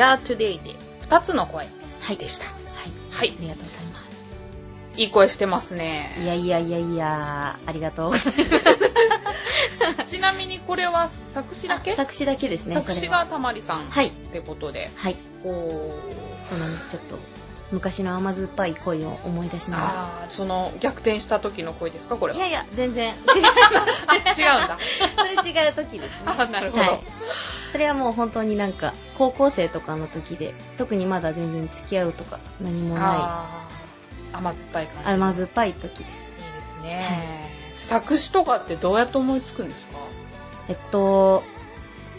[0.01, 1.67] は、Dear Today で二つの声
[2.01, 2.17] はい。
[2.17, 2.45] でした。
[2.47, 2.55] はい。
[3.11, 3.43] はいあ。
[3.43, 4.09] りがとうございます。
[4.97, 6.17] いい声してますね。
[6.21, 10.05] いやいやいやいや、ありがとうございます。
[10.07, 11.93] ちなみにこれは作詞だけ？
[11.95, 12.75] 作詞だけですね。
[12.81, 14.11] 作詞がたまりさんっはい。
[14.11, 14.91] てことで。
[14.97, 15.17] はい。
[15.45, 15.59] おー
[16.49, 16.89] そうなんです。
[16.89, 17.19] ちょっと、
[17.71, 19.85] 昔の甘酸っぱい恋を思い出しなが
[20.23, 22.39] あー、その逆転した時の声ですかこれら。
[22.41, 22.47] は？
[22.47, 23.43] いやいや、全然違い
[24.07, 24.15] あ、
[24.57, 24.79] 違うんだ。
[25.17, 25.33] それ
[25.65, 26.19] 違う時ですね。
[26.25, 26.83] あ、なるほど。
[26.83, 27.01] はい。
[27.73, 35.11] それはもう本当になんか、高校生とかの時で、特にまだ全然付き合うとか何もなあー、甘酸っぱい感い、じ。
[35.13, 36.01] 甘酸っぱい時です。
[36.01, 37.51] いいですね。
[37.81, 39.99] 作詞とかってどうやって思いつくんですか？
[40.69, 41.43] えっと、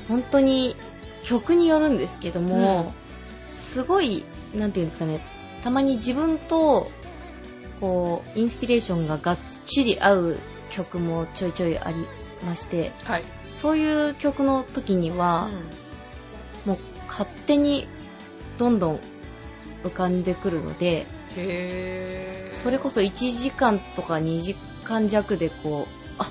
[0.07, 0.75] 本当に
[1.23, 2.93] 曲によるんですけども、
[3.49, 5.19] すごい、なんていうんですかね、
[5.63, 6.89] たまに自分と、
[7.79, 12.05] こう、インスピレーションががっちり合う曲もちょいちょいあり
[12.45, 13.23] まして、はい。
[13.51, 15.49] そういう曲の時には、
[16.65, 17.87] もう勝手に
[18.57, 18.99] どんどん
[19.83, 21.07] 浮かんでくるので。
[22.51, 26.25] それこそ1時間とか2時間弱でこう、あ、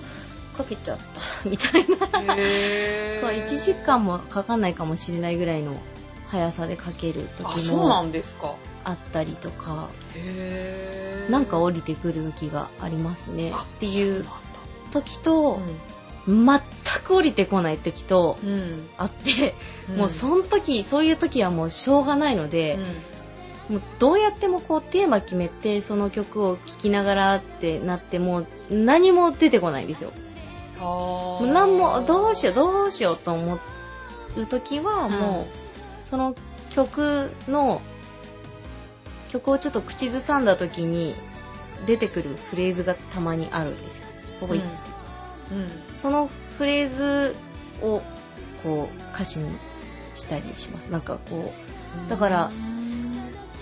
[0.57, 1.05] かけちゃった、
[1.49, 1.97] みたいな。
[3.21, 5.73] そう、1時間もかかんないかもしれないぐらいの
[6.27, 8.55] 速さでかけるあ、時そうなもんですか。
[8.89, 9.89] あったりとか。
[11.29, 13.53] なんか降りてくる時がありますね。
[13.55, 14.25] あっていう
[14.93, 16.63] 時と、なんだ
[16.95, 18.89] 全く降りてこない時とうん。
[18.97, 19.55] あって、
[19.91, 19.97] うん。
[19.99, 22.79] もうその時、そういう時はもうしょうがないので、
[23.69, 30.13] もうどうやってもこうテーマ決めてその曲を聴きながらってなっても何も出てこないんですよ。
[30.79, 30.83] うん。
[30.83, 33.59] もうあ何もどうしよようどうしようと思
[34.37, 35.47] う時はも
[36.01, 36.35] う、その
[36.71, 37.83] 曲の
[39.29, 41.15] 曲をちょっと口ずさんだ時に
[41.87, 44.07] 出てくるフレーズがたまにあるんですよ。
[44.41, 44.61] ここ、うん。
[44.61, 45.69] うん。
[45.95, 46.97] そのフレー
[47.33, 47.37] ズ
[47.83, 48.03] を
[48.63, 49.57] こう歌詞に
[50.15, 50.91] したりします。
[50.91, 51.53] なんかこ
[52.07, 52.79] うだからうん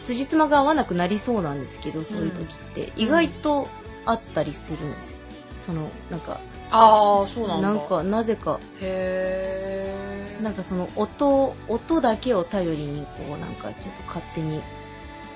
[0.04, 3.68] 辻褄が合わなくなりそうなんですけど、そういう時って意外と
[4.04, 5.18] あったりするんですよ。
[5.56, 7.68] そのなんかああ、そうなんだ。
[7.68, 10.42] なんかなぜかへー。
[10.42, 14.62] なんかその音音だけを頼りにこうなんかちょっと勝手に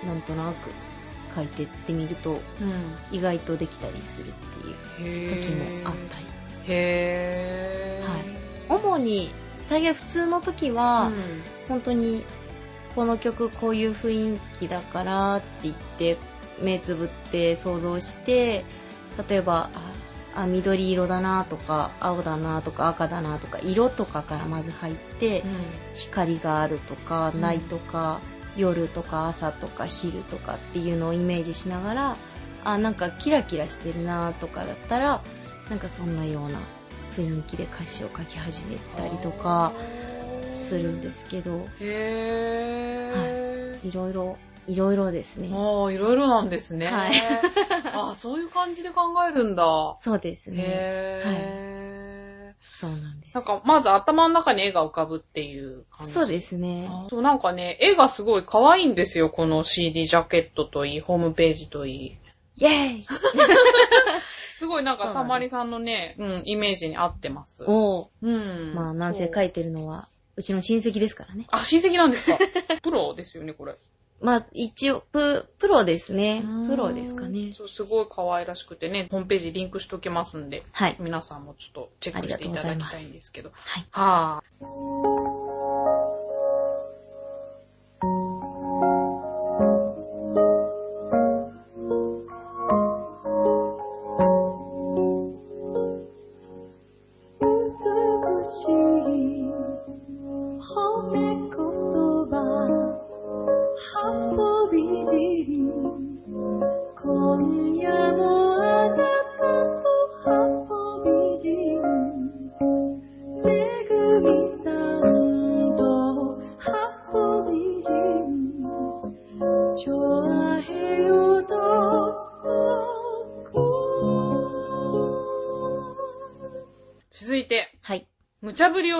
[0.06, 0.70] なんとなく
[1.34, 3.16] 書いてってみるとうん。
[3.16, 4.32] 意外とできたりするっ
[4.96, 6.26] ていうへ時もあったり。
[6.66, 8.74] へー。
[8.74, 9.30] 主に
[9.68, 11.14] 大概普通の時は、うん
[11.68, 12.24] 本当に
[12.96, 16.18] この曲こういう雰囲気だからって言って
[16.60, 18.64] 目つぶって想像して
[19.28, 19.70] 例えば
[20.34, 25.44] ああ緑色だなとか青だなとか赤だなとか色とかからまず入って、
[25.94, 28.20] 光があるとかうんないとか、
[28.56, 32.16] 夜とか朝とか昼とかっていうのをイメージしながら
[32.64, 35.22] あなんかキラキラしてるなとかだったら
[35.68, 36.58] なんかそんなような
[37.16, 39.72] 雰囲気で歌詞を書き始めたりとか
[40.54, 43.88] するんですけどへー。
[43.88, 44.36] いろいろ
[44.68, 46.86] いろいろですねああ、いろいろなんですね。
[46.86, 47.12] はい
[47.94, 49.96] ああ、そういう感じで考えるんだ。
[49.98, 52.19] そうですねへー。
[53.58, 56.12] か、まず頭の中に絵が浮かぶっていう感じ。
[56.12, 59.30] そうですねあそう、なんかね、絵がすごい可愛いんですよ。
[59.30, 62.16] この CD ジャケットといい、ホームページといい。
[62.56, 63.06] イェーイ
[64.58, 67.64] すごいなんか、たまりさんのね、うん、イメージに合ってます。
[67.66, 68.74] おーうん。
[68.74, 72.38] まあなんせそう書いてるのはうちの親戚ですからねあ、親戚なんですか？
[72.82, 73.76] プロですよね、これ。
[74.20, 76.42] まあ一応ププロですね。
[76.44, 76.68] うん。
[76.68, 77.52] プロですかね。
[77.56, 80.96] そう、すごい可愛らしくてね、ホームページリンクしときますんで、はい。
[80.98, 83.50] 皆さんもちょっとチェックしていただきたいんですけど。
[83.54, 83.86] はい。
[83.90, 85.19] はぁ、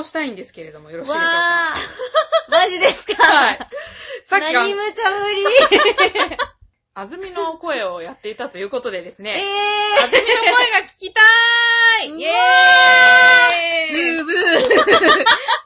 [0.00, 1.74] をしたいんですけれども、よろしいでしょうか？
[2.50, 3.22] マジですか？
[3.22, 3.58] はい。
[4.24, 6.36] さっき何あ無茶ぶり。
[6.92, 10.04] あずみの声をやっていたということでですえね、ー。
[10.04, 12.06] あずみの声が聞きたー。
[12.06, 13.92] いイェーイ！
[13.92, 14.34] ブーブー。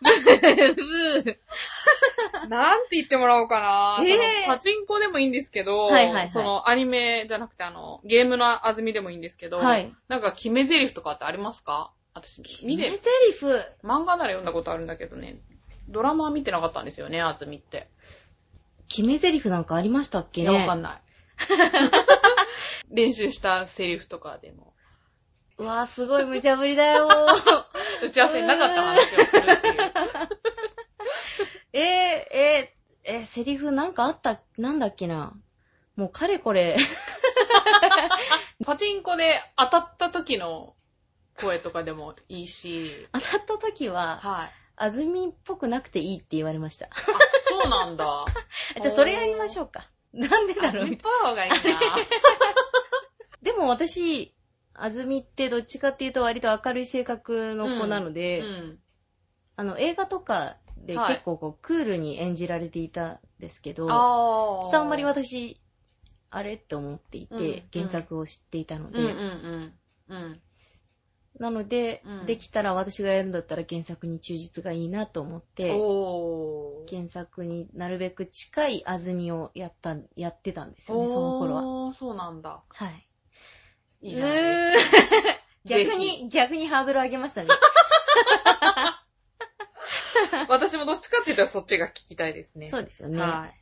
[0.03, 2.49] ブーブー。
[2.49, 4.47] なんて言ってもらおうかな、えー。
[4.47, 6.29] パチンコでもいいんですけど、はいはいはい。
[6.31, 9.92] そのアニメじゃなくてあの、ゲームのあずみでもいいんですけど、はい。
[10.09, 11.92] なんか決め台詞とかってありますか？
[12.14, 12.98] 私、見て名台、
[13.33, 13.44] 詞
[13.83, 15.38] 漫画なら読んだことあるんだけどね、
[15.88, 17.88] ドラマは見てなかったんですよね、あずみって。
[18.88, 20.42] 決め台詞なんかありましたっけ？
[20.42, 21.03] いや、わかんない。
[22.90, 24.72] 練習したセリフとかでも、
[25.59, 27.09] うわーすごい無茶ぶりだよ
[28.03, 29.92] 打ち合わせになかった話をするっていう。
[31.72, 35.33] えー、えー、えー、セリフなんかあった、なんだっけな？
[35.96, 36.77] もうかれこれ、
[38.64, 40.74] パチンコで当たった時の
[41.37, 44.51] 声とかでもいいし、当たった時は、はい。
[44.77, 46.87] あずみっぽくなくていいって言われました。
[46.87, 46.90] あ、
[47.42, 48.25] そうなんだ。
[48.81, 49.88] じゃあそれやりましょうか。
[50.12, 51.59] なんでだろうみっぽい方がいいな。
[53.42, 54.35] でも私、
[54.75, 58.79] あずみってどっちかっていうと割と明るい性格の子なので、うん。
[59.57, 63.94] あの映画とかではい結構こうクールに演じられていたんですけど、あ
[64.64, 65.61] ちょっとあんまり私、
[66.31, 69.14] あれって思っていて、うん原作を知っていたので、うんうん
[70.09, 70.16] うん。
[70.16, 70.42] うん。
[71.38, 75.73] なので、うんできたら私がやるんだったら原作に忠実がいいなと思って。
[76.88, 81.94] 原作になるべく近い安住をやった、やってたんですよね、その頃は。
[81.94, 82.62] そうなんだ。
[82.68, 83.09] はい。
[84.03, 84.97] いいじゃないですか。
[84.99, 87.49] うー 逆ぜに、逆にハードル上げましたね。
[90.49, 92.68] 私もどっちかって言ったらそっちが聞きたいですね。
[92.68, 93.18] そうですよね。
[93.18, 93.55] はい。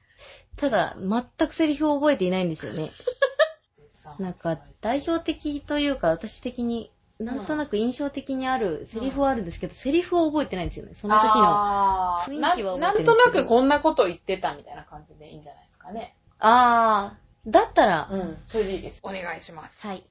[0.56, 2.90] ただ、全くセリフを覚えていないんですよね。
[4.18, 10.94] なんか、代表的というか、私的に、なんとなく印象的にあるセリフはあるんですけど、セリフを覚えてないんですよね。
[10.94, 12.20] その時の。
[12.26, 16.16] 雰囲気は覚えてるんですけどななんとなくこんなこと言ってたみたいな感じでいいんじゃないですかね。
[16.38, 18.38] あー、だったら、うん。
[18.46, 19.00] それでいいです。
[19.02, 19.86] お願いします。
[19.86, 20.04] はい。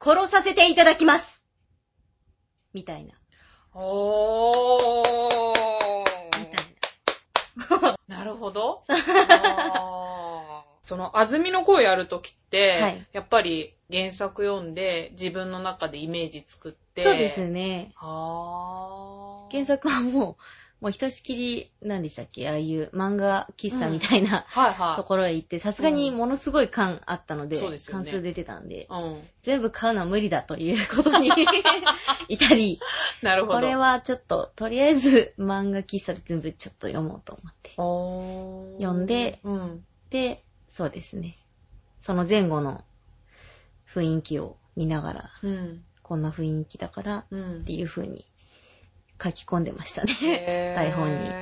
[0.00, 1.44] 殺させていただきます
[2.72, 3.14] みたいな。
[3.74, 6.38] おー。
[6.38, 6.64] みたい
[7.82, 7.98] な。
[8.18, 8.84] なるほど。
[10.88, 17.02] その、安住の声やるときって、はいやっぱり原作読んで自分の中でイメージ作って。
[17.02, 17.92] そうですね。
[17.96, 20.36] あー原作はも
[20.80, 22.48] う、もうひとしきり、何でしたっけ？
[22.48, 24.96] ああいう漫画喫茶みたいな、はいはい。
[24.96, 29.22] ところへ行って、さすがにものすごい感あったので、そうですよね関数出てたんで、うん。
[29.42, 31.28] 全部買うのは無理だということに
[32.28, 32.80] 至り、
[33.22, 33.58] なるほど。
[33.58, 37.72] これはちょっと、とりあえず漫画喫茶で全部ちょっと読もうと思って。
[37.76, 39.84] おー読んでうん。
[40.10, 40.44] で、
[40.78, 41.36] そうですね。
[41.98, 42.84] その前後の
[43.92, 45.84] 雰囲気を見ながら、うん。
[46.04, 48.24] こんな雰囲気だからうんっていう風に
[49.20, 50.14] 書き込んでましたね。
[50.76, 51.34] 台本に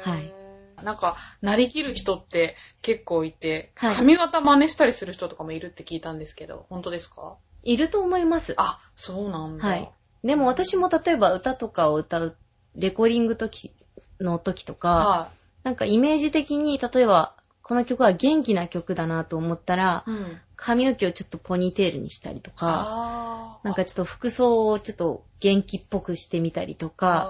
[0.00, 0.34] はい。
[0.82, 7.36] なんか、なりきる人って結構いて、はい髪型真似したりする人とかもいるって聞いたんですけど、本当ですか？
[7.62, 8.54] いると思います。
[8.56, 9.68] あ、そうなんだ。
[9.68, 9.88] はい。
[10.24, 12.36] でも私も例えば歌とかを歌う、
[12.74, 13.72] レコーディング時
[14.18, 15.32] の時とか、は
[15.62, 17.33] なんかイメージ的に、例えば、
[17.64, 20.40] この曲は元気な曲だなと思ったらい。、うん。
[20.56, 27.26] 髪の毛をちょっとポニーテールにしたりとか、なんかちょっと服装をちょっと元気っぽくしてみたりとか、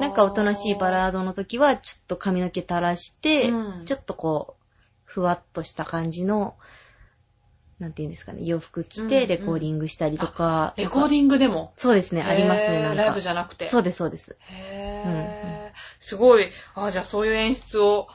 [0.00, 4.62] なんかおとなしいバラードの時はちょっと髪の毛垂らして、うんちょっとこう、
[5.04, 6.56] ふわっとした感じの、
[7.78, 10.74] なんていうんですかね、洋服着うんてレコーディングしたりとか。
[10.76, 11.72] レコーディングでも？
[11.76, 13.02] そうですね、ありますね、なんか。
[13.02, 13.68] ライブじゃなくて。
[13.68, 14.36] そうです、そうです。
[14.50, 16.50] へーすごい。
[16.74, 18.08] あ、じゃあそういう演出を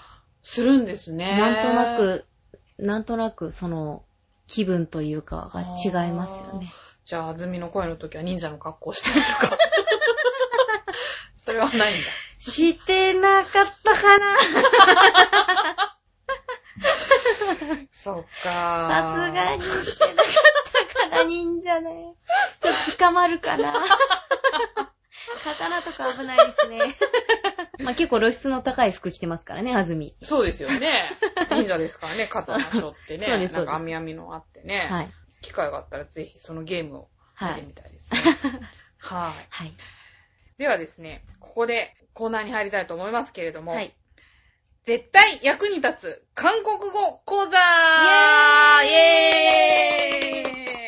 [0.43, 1.37] するんですね。
[1.37, 2.25] なんとなく、
[2.77, 4.03] なんとなくその
[4.47, 6.71] 気分というかが違いますよね。
[7.03, 9.57] じゃあ、あずみの声の時は忍者の格好したりとか。
[11.37, 12.09] それはないんだ。
[12.37, 14.35] してなかったかな
[17.91, 20.25] そっかさすがにしてなかっ
[20.93, 22.15] たかな、忍者ね。
[22.61, 23.73] ちょっと捕まるかな。
[25.43, 26.95] 刀とか危ないですね。
[27.79, 30.15] まあ結構露出の高い服着てますからね、あずみ。
[30.21, 31.11] そうですよね。
[31.51, 33.25] 忍者ですからね、刀背負ってね。
[33.25, 34.87] そうですそうですなんか網網のあってね。
[34.89, 35.11] はい。
[35.41, 37.55] 機会があったらぜひそのゲームを見はい。
[37.55, 38.19] てみたいですね。
[38.97, 39.47] はい。
[39.49, 39.73] はい。
[40.57, 43.93] ではですね、ここでコーナーに入りたいと思いますけれども、はい。
[44.83, 50.83] 絶対役に立つ韓国語講座イイエーイ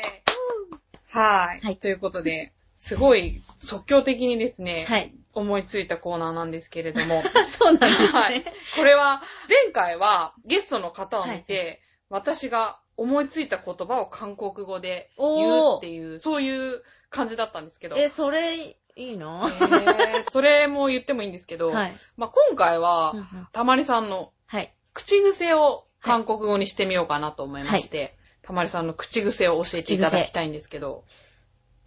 [1.12, 1.62] はい。
[1.66, 5.14] はいということで、すごい即興的にですね、はい。
[5.34, 7.24] 思いついたコーナーなんですけれども、
[7.58, 8.20] そうなんですね。
[8.20, 8.44] はい。
[8.76, 19.50] これは、前回はゲストの方を見て、私が思いついた言葉を韓国語で言うっていう、そういう感じだったんですけど、え、それ、いいの？
[19.50, 21.94] えーそれも言ってもいいんですけど、はい。
[22.18, 23.48] まあ、今回はうん、うん。
[23.52, 24.74] たまりさんのはい。
[24.94, 31.04] 口癖を韓国語にしてみようかなと思いまして、たまりさんの口癖を教えていただきたいんですけど、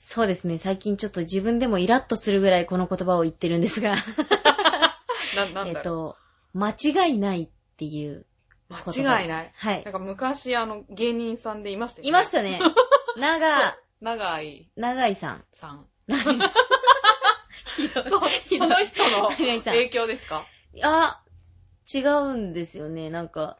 [0.01, 0.59] そうですね。
[0.59, 3.97] 最近ちょっと自分でもイラッとするぐらいこの言葉を言ってるんですが、
[5.37, 6.17] な、なんえっと、
[6.55, 8.25] 間違いないっていう。
[8.71, 9.53] 間違いない？
[9.55, 9.93] はいなん。
[9.93, 12.09] か昔、あの、芸人さんでいましたよね。
[12.09, 12.61] いましたね。
[13.17, 15.45] 長、長井長井さん。
[15.53, 15.87] さん。
[16.07, 16.51] 長井さん。
[17.77, 18.09] ひどい。
[18.09, 18.21] そう、
[18.59, 19.29] その人の。
[19.65, 20.47] 影響ですか？
[20.75, 21.19] いや、
[21.93, 23.11] 違うんですよね。
[23.11, 23.59] なんか、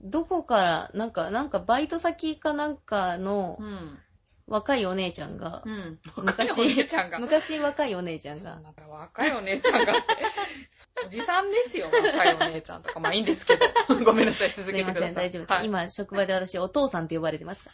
[0.00, 3.98] どこから、なんか、なんかバイト先かなんかのうん。
[4.48, 5.98] 若いお姉ちゃんが、うん。
[6.16, 7.18] 昔若いお姉ちゃんが。
[7.18, 9.92] 昔若いお姉ちゃんが、そうなんだ若いお姉ちゃんが。
[11.06, 13.00] おじさんですよ、若いお姉ちゃんとか。
[13.00, 13.66] まあいいんですけど。
[14.04, 15.14] ごめんなさい、続すいません、けてください。
[15.26, 15.52] 大丈夫です。
[15.52, 17.68] はい今、職場で私、お父さんって呼ばれてます。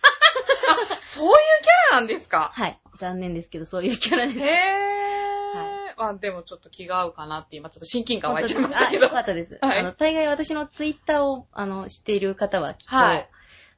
[1.07, 2.51] そういうキャラなんですか？
[2.53, 2.81] はい。
[2.99, 4.39] 残念ですけど、そういうキャラです。
[4.41, 5.95] へー。
[5.97, 9.15] まあでもちょっと気が合うかなって今ちょっと親近感湧いちゃいましたけどあ、よ。
[9.15, 9.59] かったです。
[9.63, 13.29] はいあの、大概私のツイッターを、あの、知っている方はきっと、はい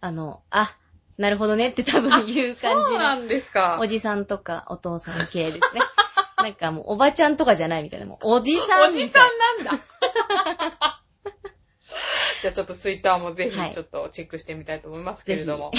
[0.00, 0.74] あの、あ、
[1.18, 3.86] なるほどねって多分言う感じの、そうなんですかお。
[3.86, 5.80] じさんとかお父さん系ですね。
[6.36, 9.84] なんかもう、おばちゃんとかじゃないみたいな、もう、おじさんおじさんなんだ。
[12.42, 15.72] じゃあちょっとツイッターもぜはいひちょっとチェックしてみたいと思いますけれども。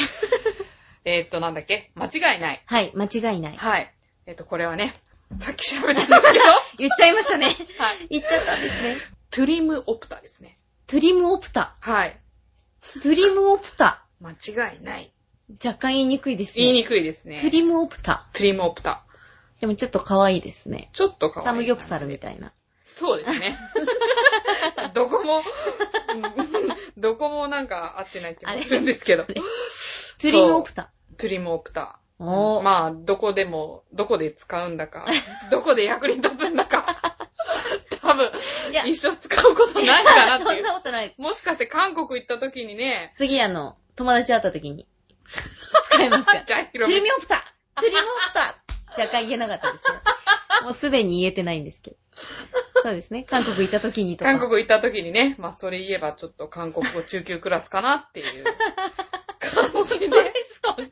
[1.05, 1.91] えーっと、なんだっけ？
[1.95, 2.63] 間違いない。
[2.65, 3.57] はい、間違いない。
[3.57, 3.93] はい。
[4.25, 4.93] えーっと、これはね、
[5.39, 6.43] さっき調べたんだけど、
[6.79, 7.45] 言っちゃいましたね。
[7.77, 8.07] はい。
[8.09, 8.97] 言っちゃったんですね。
[9.29, 10.57] トゥリムオプタですね。
[10.87, 11.75] トゥリムオプタ。
[11.79, 12.19] はい。
[12.81, 14.03] トゥリムオプタ。
[14.19, 15.13] 間違いない。
[15.63, 16.63] 若干言いにくいですね。
[16.63, 17.37] 言いにくいですね。
[17.37, 18.27] トゥリムオプタ。
[18.33, 19.03] トゥリムオプタ。
[19.61, 20.89] でもちょっと可愛いですね。
[20.93, 21.45] ちょっとかわいい。
[21.45, 22.53] サムギョプサルみたいな。
[22.83, 23.57] そうですね。
[24.93, 25.43] どこも、
[26.97, 29.23] どこもなんか合ってない気もするんですけど。
[29.25, 30.91] トゥリムオプタ。
[31.17, 31.99] トゥリムオプタ。
[32.19, 32.61] おー。
[32.63, 35.05] まあ、どこでも、どこで使うんだか、
[35.51, 37.17] どこで役に立つんだか、
[38.01, 38.31] 多分、
[38.85, 40.63] 一生使うことないかなってそんいう。
[40.63, 41.21] なことないです。
[41.21, 44.87] もしかして韓国行った時にね、次あの、友達会った時に、
[45.89, 46.43] 使いますか？
[46.45, 47.35] じゃあ、ヒトゥロミオプタ
[47.75, 49.97] トゥリムオプタ若干言えなかったですけど。
[50.65, 51.97] もうすでに言えてないんですけど。
[52.83, 53.23] そうですね。
[53.23, 54.31] 韓国行った時にとか。
[54.31, 58.43] 韓国行った時にね、まあ、それ言えばちょっと韓国語中級クラスかなっていう
[59.39, 60.07] 感じで。
[60.17, 60.23] わ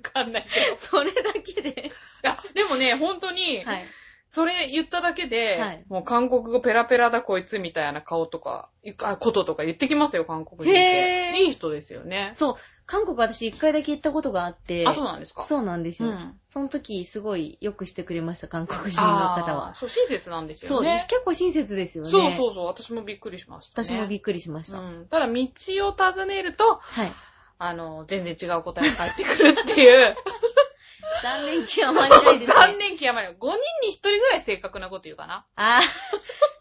[0.01, 0.73] かんないけど。
[0.75, 1.91] いそれだけで。
[2.21, 3.85] や、でもね、本当に、はい。
[4.29, 8.69] それ言っただけで、はいもう韓国語ペラペラだこいつみたいな顔とか、
[9.03, 11.37] あこととか言ってきますよ、韓国人って。
[11.43, 12.31] いい人ですよね。
[12.33, 12.55] そう。
[12.87, 14.85] 韓国私一回だけ行ったことがあって。
[14.87, 15.43] あ、そうなんですか？
[15.43, 16.09] そうなんですよ。
[16.09, 19.73] うんその時、すごいよくしてくれました、韓国人の方は。
[19.73, 21.05] そう、親切なんですそう、よね。
[21.09, 22.11] 結構親切ですよね。
[22.11, 23.85] そうそうそう、私もびっくりしました、ね。
[23.89, 24.77] 私もびっくりしました。
[24.79, 25.07] うん。
[25.11, 27.11] ただ、道を尋ねると、はい。
[27.57, 30.15] あの、全然違う答えが返ってくるっていう。
[31.23, 32.55] 残念極まりないですね。
[32.59, 33.35] 残念極まりない。
[33.37, 33.57] 5人
[33.87, 35.45] に1人ぐらい正確なこと言うかな。
[35.55, 35.81] あー、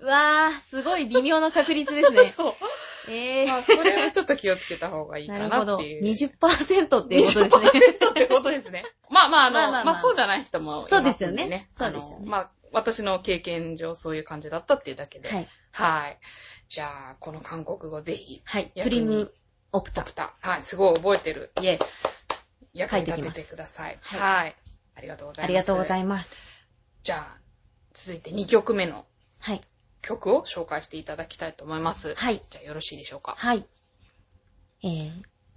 [0.05, 2.29] うわー、すごい微妙な確率ですね。
[2.37, 2.55] そう。
[3.09, 3.49] えー。
[3.49, 6.05] まあ、それはちょっと気をつけた方がいいかなっていう。
[6.05, 7.49] 20%っていうことですね。
[7.49, 8.85] 20%ってことですね。
[9.09, 11.69] まあまあ、あの、まあまあまあまあそうじゃない人もいますんそうですよねね。
[11.73, 15.31] そうですよねまあ、私の経験上そういう感じだったっていうだけで。
[15.31, 15.49] はい。
[15.73, 16.19] はい。
[16.69, 18.67] じゃあ、この韓国語ぜひ、はい。
[18.67, 19.35] ト役にリム
[19.73, 20.03] オプタ。
[20.03, 20.51] ドクター。
[20.51, 21.51] はい、すごい覚えてる。
[21.63, 22.27] イエス。
[22.75, 23.99] 役に立ててください。
[24.03, 24.57] はいはい。
[24.97, 25.45] ありがとうございます。
[25.45, 25.97] ありがとうござ。
[25.97, 26.37] います。
[27.03, 27.39] じゃあ、
[27.95, 29.07] 続いて2曲目の
[29.39, 29.61] はい。
[30.05, 32.15] 曲を紹介していただきたいと思います。
[32.15, 32.43] はい。
[32.51, 33.35] じゃあ、よろしいでしょうか？
[33.37, 33.67] はい。
[34.83, 35.11] えー、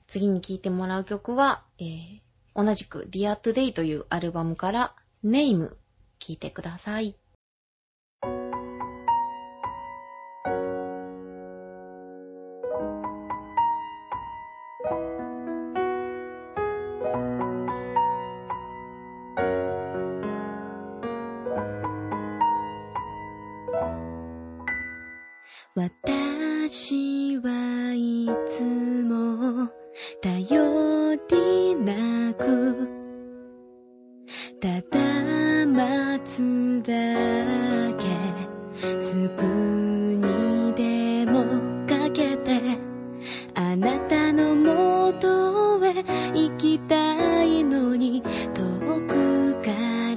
[0.07, 2.19] 次に聴いてもらう曲は、えー、
[2.55, 5.77] 同じく Dear Today というアルバムから Name 聴
[6.29, 7.15] いてください。
[34.77, 36.93] ただ待つだ
[37.97, 38.05] け
[38.99, 39.43] すぐ
[40.21, 42.77] にでもかけて
[43.55, 46.03] あなたのもとへ
[46.33, 49.71] 行きたいのに遠くか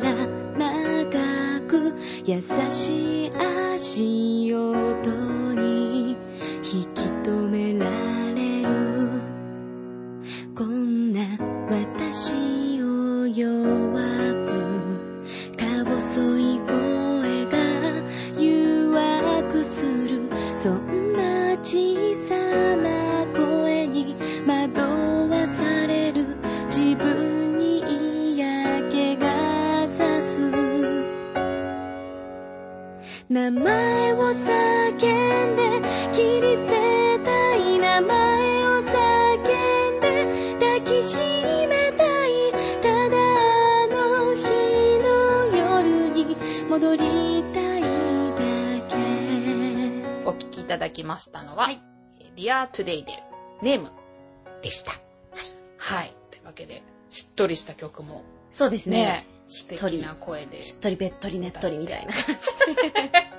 [0.05, 0.27] ら
[0.59, 1.95] 長く
[2.27, 3.31] 優しい
[3.75, 7.89] 足音に引き止めら
[8.35, 9.23] れる。
[10.55, 11.39] こんな
[11.71, 12.80] 私を
[33.51, 35.83] 名前を叫んで
[36.13, 39.39] 切り捨てたい名前を叫
[39.99, 44.45] んで抱きしめたいただあの日
[45.01, 46.37] の夜に
[46.69, 47.87] 戻りたいだ
[48.89, 48.97] け
[50.25, 51.83] お聴きいただきましたのは、はい
[52.21, 53.13] えー Dear Today で、
[53.63, 53.91] ネーム
[54.63, 54.93] でした。
[55.77, 56.13] はい。
[56.31, 58.23] というわけで、しっとりした曲も、
[58.53, 58.97] そうですね。
[58.97, 60.63] ね、しっとりな声で。
[60.63, 62.41] しっとりべっとりねっとりみたいな感じ。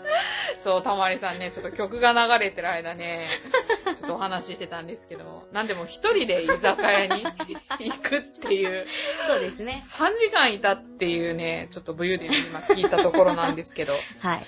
[0.64, 3.30] そう、たまりさんね、ちょっと曲が流れてる間ね、
[3.97, 7.24] ちょっとお話ししてたんですけど、なんでも一人で居酒屋に
[7.80, 8.86] 行くっていう、
[9.28, 9.84] そうですね。
[9.88, 14.41] 3時間いたっていうね、ちょっと武勇伝で今聞いたところなんですけど、はい。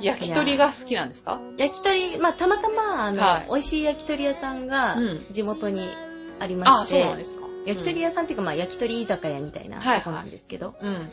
[0.00, 1.40] 焼き鳥が好きなんですか？
[1.56, 5.88] 焼き鳥、まあ、たまたま、あの、はい美味しい焼き鳥屋さんがうん地元に
[6.38, 7.46] ありまあ、して、そうなんですか。
[7.64, 11.12] 焼き鳥屋さんっていうか、まあ、焼き鳥居酒屋みたいなはいはいとこなんですけど、うん。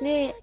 [0.00, 0.34] で、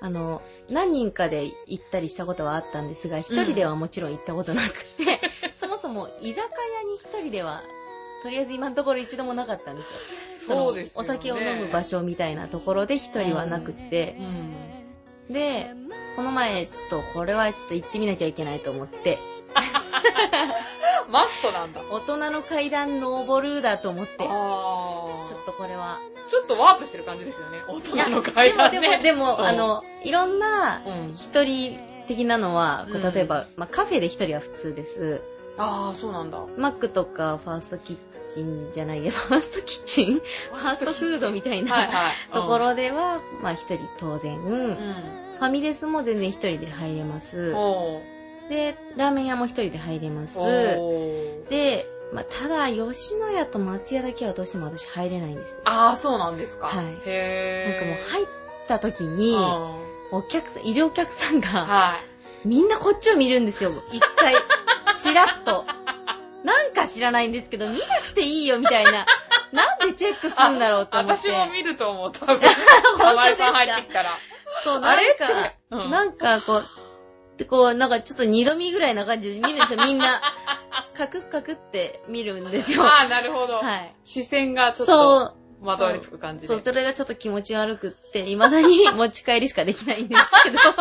[0.00, 5.20] あの、何人かで行ったりしたことはあったんですが、一人ではもちろん行ったことなくて、
[5.52, 7.62] そもそも居酒屋に一人では、
[8.22, 9.82] とりあえず今のところ一度もなかったんで
[10.38, 10.56] すよ。
[10.56, 11.08] そうですよね。
[11.08, 14.16] のお酒を飲む場所みたいなところで一人はなくって
[15.28, 15.32] う、ん。
[15.32, 15.70] で、
[16.16, 19.18] この前、ちょっとこれはちょっと行ってみなきゃいけないと思って、
[21.10, 21.82] マストなんだ。
[21.90, 25.98] 大人の階段登るだと思って、ちょあっとこれは。
[26.28, 27.58] ちょっとワープしてる感じですよね。
[27.68, 31.14] 大人ので会話もでも、でも、うんあの、いろんなうん。
[31.14, 31.78] 一人
[32.08, 35.22] 的なのは、こううん例えば、まあ、カフェで一人は普通です。
[35.58, 36.38] ああ、そうなんだ。
[36.58, 37.96] マックとかファーストキッ
[38.34, 40.16] チンじゃないや、 ファーストキッチン？
[40.16, 42.32] ファーストフードみたいな、はいはい。
[42.32, 44.76] ところでは、まあ一人当然、うん。
[45.38, 47.52] ファミレスも全然一人で入れます。
[48.48, 50.38] で、ラーメン屋も一人で入れます。
[51.48, 55.62] で、まあ、ただ、吉野家と松屋だけはどうしても私入れないんですね。
[55.64, 56.68] ああ、そうなんですか。
[56.68, 57.70] はいへー。
[57.70, 58.26] なんかもう入っ
[58.68, 61.96] た時に、うんお客さん、いるお客さんが、は
[62.44, 62.48] い。
[62.48, 63.72] みんなこっちを見るんですよ。
[63.92, 64.34] 一回、
[64.96, 65.64] チラッと。
[66.44, 69.04] なんか知らないんですけど、見なくていいよみたいな。
[69.52, 71.28] なんでチェックするんだろうと思って。
[71.28, 72.38] 私も見ると思う、多分。
[73.00, 74.10] お前さん入ってきたら。
[74.62, 76.68] そう、なんか、うんなんかこう、
[77.36, 80.22] でこう、なんかちょっと二度見ぐらいな感じで見るんですよ、みんな。
[80.96, 82.82] カクッカクって見るんですよ。
[82.82, 83.60] はああ、なるほど。
[83.60, 83.62] い。
[84.04, 86.46] 視線がちょっとまとわりつく感じで。
[86.46, 90.56] そう、それがちょっと気持ち悪くって、未だに持ち帰りしかできないんですけど。
[90.56, 90.76] だか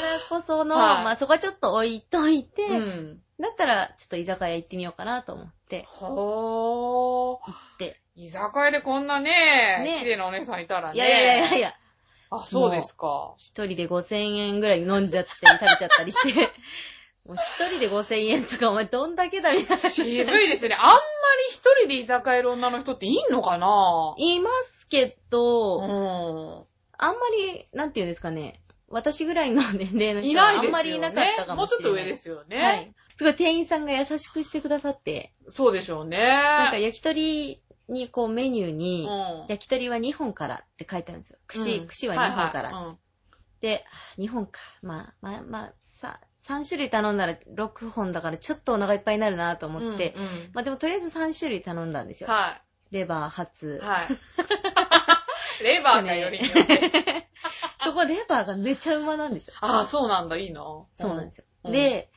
[0.00, 3.20] らこその、はいまあそこはちょっと置いといて、うん。
[3.40, 7.46] だったらちょっと居酒屋行ってみようかなと思って、ほー。
[7.46, 8.00] 行って。
[8.14, 9.30] 居酒屋でこんなね、
[9.84, 10.96] ね綺麗なお姉さんいたらね。
[10.96, 11.74] いやいやいやいや、
[12.34, 13.34] あ、そうですか。
[13.36, 16.52] 一人で5000円ぐらい飲んじゃったり食べちゃったりして、
[17.28, 19.90] もう一人で5000円とかお前どんだけだみたいな。
[19.90, 20.76] 渋いですよね。
[20.78, 21.00] あんまり
[21.50, 24.14] 一人で居酒屋いる女の人っていんのかな？
[24.16, 26.66] いますけど、うん。
[26.98, 30.68] あんまり、なんていうんですかね、私ぐらいの年齢のい人はないですよね。
[30.68, 31.56] あんまりいなかったかもしれない。
[31.56, 32.62] もうちょっと上ですよね。
[32.62, 32.94] はい。
[33.14, 36.18] すごい店員さんが優しくしてくださって、そうでしょうね。
[36.18, 39.46] なんか焼き鳥にこうメニューに、うん。
[39.48, 41.38] 焼き鳥は2本からって書いてあるんですよ。
[41.46, 42.70] 串、うん串は2本から。
[42.70, 42.98] はいはいうん
[43.62, 43.84] で、
[44.18, 44.58] 2本か。
[44.82, 52.28] まあ、まあ、まあ、さ、3種類頼んだら6本だからちょっとお腹いっぱいになるなと思って、うんうんまあでもとりあえず3種類頼んだんですよ。
[52.28, 52.60] は
[52.90, 53.86] レバー、ハツい。。
[53.86, 54.08] はい。
[55.62, 57.28] レバーがよりによって。
[57.84, 59.54] そ こレバーがめちゃうまなんですよ。
[59.60, 60.60] ああ、そうなんだ、いいな。
[60.60, 61.44] そうなんですよ。
[61.64, 62.10] うんで、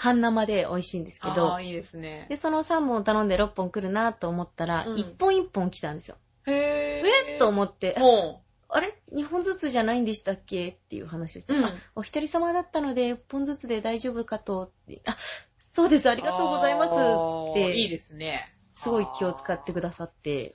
[0.00, 2.26] 半生で美味しいんですけあどあ、、いいですね。
[2.28, 6.16] で、その3本頼んで6本来るなと思ったら、うん1本1本来たんですよ。
[6.46, 10.68] へえっと思って、もあれ ?2 本ずつじゃないんでしたっけ？
[10.68, 15.16] っていう話をして、うんあ、お一人様だったので1本ずつで大丈夫かとって、あ、
[15.58, 18.54] そうです、あありがとうございますあーって、いいですね。
[18.74, 20.54] すごい気を使ってくださって、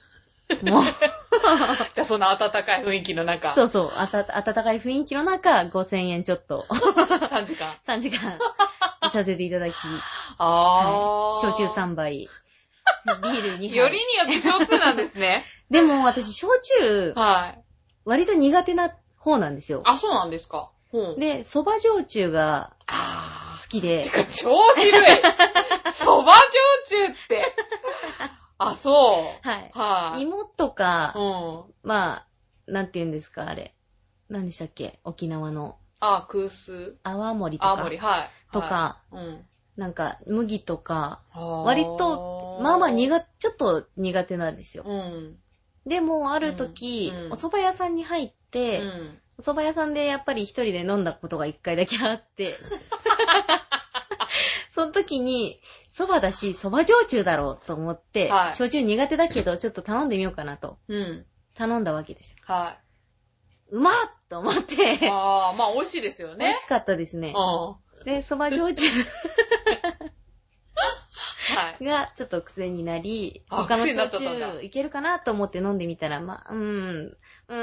[0.64, 0.84] もう、
[1.94, 7.78] じゃあその温かい雰囲気の中、そうそう、あさ温かい雰囲気の中、5000円ちょっと、3時間。
[7.86, 8.38] 3時間、
[9.06, 9.74] いさせていただき、
[10.38, 12.30] ああ、はい、焼酎3杯、
[13.24, 13.76] ビール2杯。
[13.76, 15.46] よりによって焼酎なんですね。
[15.70, 17.64] でも私、焼酎、はい。
[18.06, 19.82] 割と苦手な方なんですよ。
[19.86, 20.72] あ、そうなんですか。
[20.92, 21.20] うん。
[21.20, 24.04] で、蕎麦焼酎があ好きでー。
[24.04, 24.92] て、か、超渋い。
[24.92, 26.44] 蕎麦焼
[26.88, 27.56] 酎って。
[28.70, 29.48] あ、そう。
[29.48, 29.72] はい。
[29.74, 30.22] はい。
[30.22, 31.74] 芋とか、うん。
[31.84, 32.28] まあ、
[32.68, 33.76] なんて言うんですか、あれ。
[34.30, 35.78] 何でしたっけ沖縄の。
[36.00, 36.98] あ、空数。
[37.04, 37.70] 泡盛とか。
[37.72, 38.30] 青森、はい。
[38.52, 38.68] とか、
[39.12, 39.46] はい、うん。
[39.76, 44.84] なんか、麦とか、割割と、まあまあ苦、ちょっと苦手なんですよ。
[44.86, 45.38] うん。
[45.86, 49.20] でも、ある時、うんうんお蕎麦屋さんに入って、うん。
[49.40, 52.56] お蕎麦屋さんでやっぱり一人で飲んだことが一回だけあって、
[54.74, 61.28] その時に、蕎麦だし、蕎麦焼酎だろうと思って、はい焼酎苦手だけど、ちょっと頼んでみようかなと、うん。
[61.54, 62.38] 頼んだわけですよ。
[62.42, 62.80] は
[63.70, 63.94] うまっ
[64.30, 64.64] と思っい。
[64.64, 66.46] て、ああ、まあ美味しいですよね。
[66.46, 67.32] 美味しかったですねう。
[67.34, 67.36] ん。
[67.36, 69.06] はで、蕎麦焼酎い。
[71.86, 77.60] がちょっと癖になり、あ他の焼酎いけるかなと思って飲んでみたら、まあ、うーん、うーん、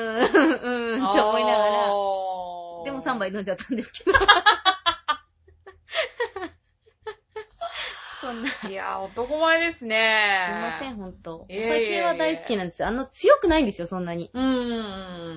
[0.96, 1.86] うーんって思いながら、
[2.84, 4.18] でも3杯飲んじゃったんですけど。
[8.20, 8.50] そんな。
[8.50, 10.46] すいやー、男前ですね。
[10.50, 11.46] いません、ほんと。
[11.46, 12.88] お酒は大好きなんですよ。
[12.88, 14.30] あの、強くないんですよ、そんなに。
[14.32, 14.42] うー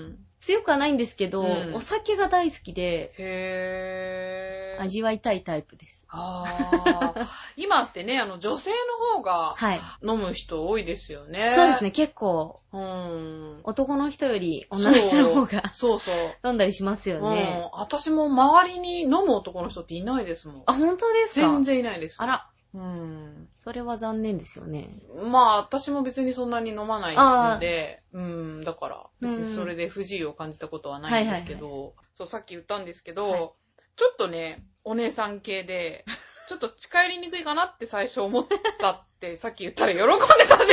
[0.09, 0.17] ん。
[0.39, 4.81] 強くはないんですけど、うんお酒が大好きで、へー。
[4.83, 6.05] 味わいたいタイプです。
[6.09, 7.25] あー
[7.55, 9.79] 今ってね、あの、女性の方がはい。
[10.05, 11.49] 飲む人多いですよね。
[11.51, 13.61] そうですね、結構、うん。
[13.63, 16.47] 男の人より女の人の方がそうそう。
[16.47, 17.69] 飲んだりしますようんね。。
[17.73, 20.63] 私も周りに飲む男の人っていないですもん。
[20.65, 21.47] あ、本当ですか？
[21.47, 22.17] 全然いないです。
[22.21, 22.25] あ。
[22.25, 23.49] ら、うん。
[23.57, 24.89] それは残念ですよね。
[25.31, 33.49] まあ、私も別にそんなに飲まないので、うん、だから、別にそれで不自由を感じたことはないんですけど、そう、さっき言ったんですけど、はい
[33.95, 36.03] ちょっとね、お姉さん系で、
[36.49, 38.45] ちょっと近寄りにくいかなって最初思っ
[38.79, 40.67] たって、 さっき言ったら喜んでたんですよね、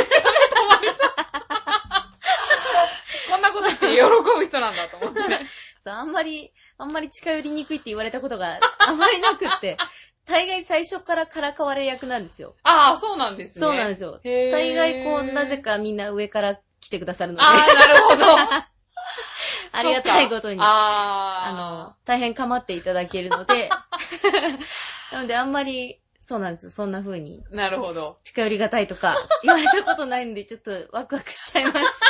[0.50, 1.10] たまりさん。
[3.30, 4.02] こんなこと言って喜
[4.38, 5.46] ぶ人なんだと思ってね。
[5.84, 9.76] そう、あんまり、あんまり近寄りにくいって言われたことがあんまりなくって、
[10.30, 12.54] 大概最初からからかわれ役なんですよ。
[12.62, 13.66] ああ、そうなんですね。
[13.66, 14.20] そうなんですよ。
[14.22, 15.58] へー大概こう、なぜ。
[15.58, 18.24] かみんな上から来てくださるので、ああ、なるほど。
[19.72, 20.58] ありがたいことに。
[20.60, 23.68] ああの、大変構っていただけるので、
[25.12, 26.70] なのであんまり、そうなんですよ。
[26.70, 28.18] そんな風にあ、なるほど。
[28.22, 32.06] 近寄りがたいとか言われたことないんで、ちょっとワクワクしちゃいました。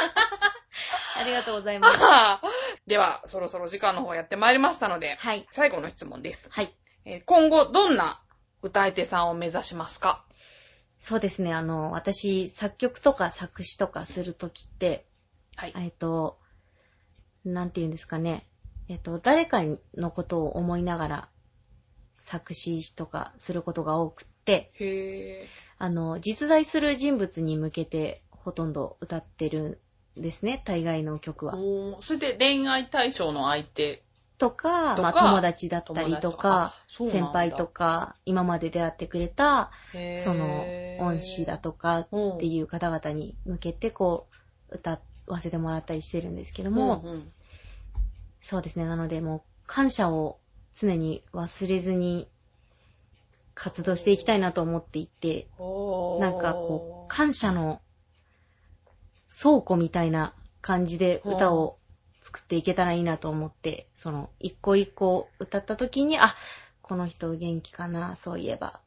[1.18, 1.98] ありがとうございます。
[2.86, 5.46] では、そろそろ時間の方やってまいりましたので、はい。
[5.50, 6.48] 最後の質問です。
[6.50, 6.74] はい。
[7.12, 8.22] えー今後、どんな
[8.62, 10.24] 歌い手さんを目指しますか？
[11.00, 11.52] そうですね。
[11.52, 15.06] あの、私、作曲とか作詞とかするときって、
[15.56, 15.72] はい。
[15.76, 16.38] えっと、
[17.44, 18.46] なんて言うんですかね。
[18.88, 19.62] えっと、誰か
[19.96, 21.28] のことを思いながら
[22.18, 25.48] 作詞とかすることが多くって、へ
[25.78, 29.80] あの、実在する人物に向けてほとんど歌ってる
[30.16, 30.62] んですね。
[30.64, 31.48] 大概の曲ー。
[31.48, 31.56] は。
[31.56, 34.04] おーそれで恋愛対象の相手
[34.40, 39.70] とか、とかまあ友達だったりとか先輩とか、今まで出会ってくれた、
[40.16, 40.66] その、
[40.98, 44.26] 恩師だとかうんっていう方々に向けてこ
[44.70, 47.32] う、歌わせてもらったりしてるんですけども、うんうん。
[48.40, 48.86] そうですね。
[48.86, 50.38] なので、もう、感謝を
[50.72, 52.26] 常に忘れずに
[53.54, 55.48] 活動していきたいなと思っていて、
[56.18, 57.82] なんかこう、感謝の
[59.42, 60.32] 倉庫みたいな
[60.62, 61.79] 感じで歌を
[62.30, 66.36] 作っていけたらいいなと思って、その、一個一個歌った時に、あ、
[66.80, 68.80] この人元気かな、そういえば、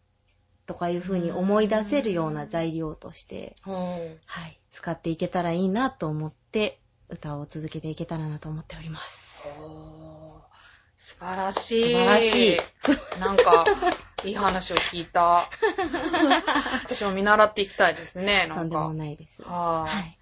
[0.66, 6.80] とかいう風に思い出せるような材料として、うんはい、使っていけたらいいなと思って、
[7.10, 9.44] 歌を続けていけたらなと思っております。
[10.96, 11.84] 素晴らしい。
[11.84, 13.20] 素晴らしい。
[13.20, 13.66] なんか、
[14.24, 15.50] いい話を聞いた。
[16.86, 18.56] 私も見習っていきたいですね、なんか。
[18.56, 19.41] とんでもないです。
[19.41, 19.84] は。
[19.84, 20.18] はいい。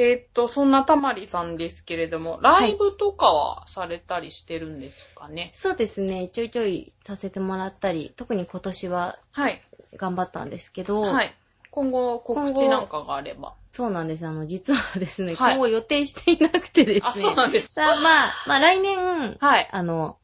[0.00, 5.50] えーっと、そんなたまりさんですけれども、ライブとかはされたりしてるんですかね？
[5.54, 9.60] そうですね、ちょいちょいさせてもらったり、特に今年ははい。
[9.96, 11.34] 頑張ったんですけど、はい。
[11.70, 13.54] 今後、告知なんかがあれば。
[13.66, 14.26] そうなんです。
[14.26, 17.02] あの、実はですね、はい今後予定していなくてですね。
[17.06, 17.70] あ、そうなんです。
[17.74, 19.68] さあまあ、まあ来年、はい。
[19.72, 20.16] あの、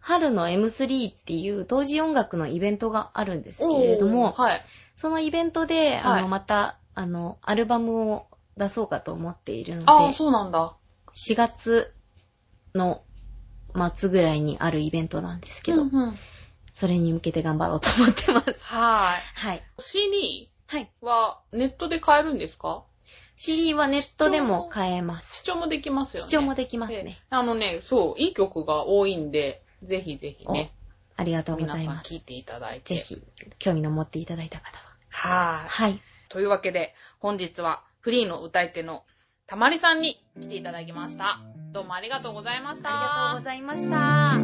[0.00, 4.62] 春の M3 っていう同時音楽のイベントがあるんですけれども、はい。
[4.96, 8.26] そのイベントで、あはいの、また、あの、アルバムを
[8.58, 10.76] 出そうかと思っているので、ああ、そうなんだ。
[11.14, 11.94] 4月
[12.74, 13.02] の
[13.94, 16.14] 末ぐらいにあるイベントなんですけど、うんうん
[16.78, 18.62] それに向けて頑張ろうと思ってます。
[18.72, 19.40] はい。
[19.40, 19.64] はい。
[19.80, 20.48] CD
[21.00, 22.84] はネットで買えるんですか
[23.36, 25.38] ？CD はネットでも買えます。
[25.38, 26.24] 視聴もできますよね。
[26.26, 27.18] 視聴もできますえね。
[27.20, 30.72] えあのね、そう、いい曲が多いんで、ぜひぜひね、
[31.16, 32.10] ありがとうご皆さんざいます。
[32.10, 32.94] 聴いていただいて。
[32.94, 33.20] ぜひ、
[33.58, 34.84] 興味の持っていただいた方は。
[35.08, 35.68] はい。
[35.68, 36.02] はい。
[36.28, 39.04] というわけで、本日はフリーの歌い手の
[39.46, 41.40] たまりさんに来ていただきました。
[41.72, 42.90] どうもありがとうございました。
[42.90, 44.38] ありがとうございました。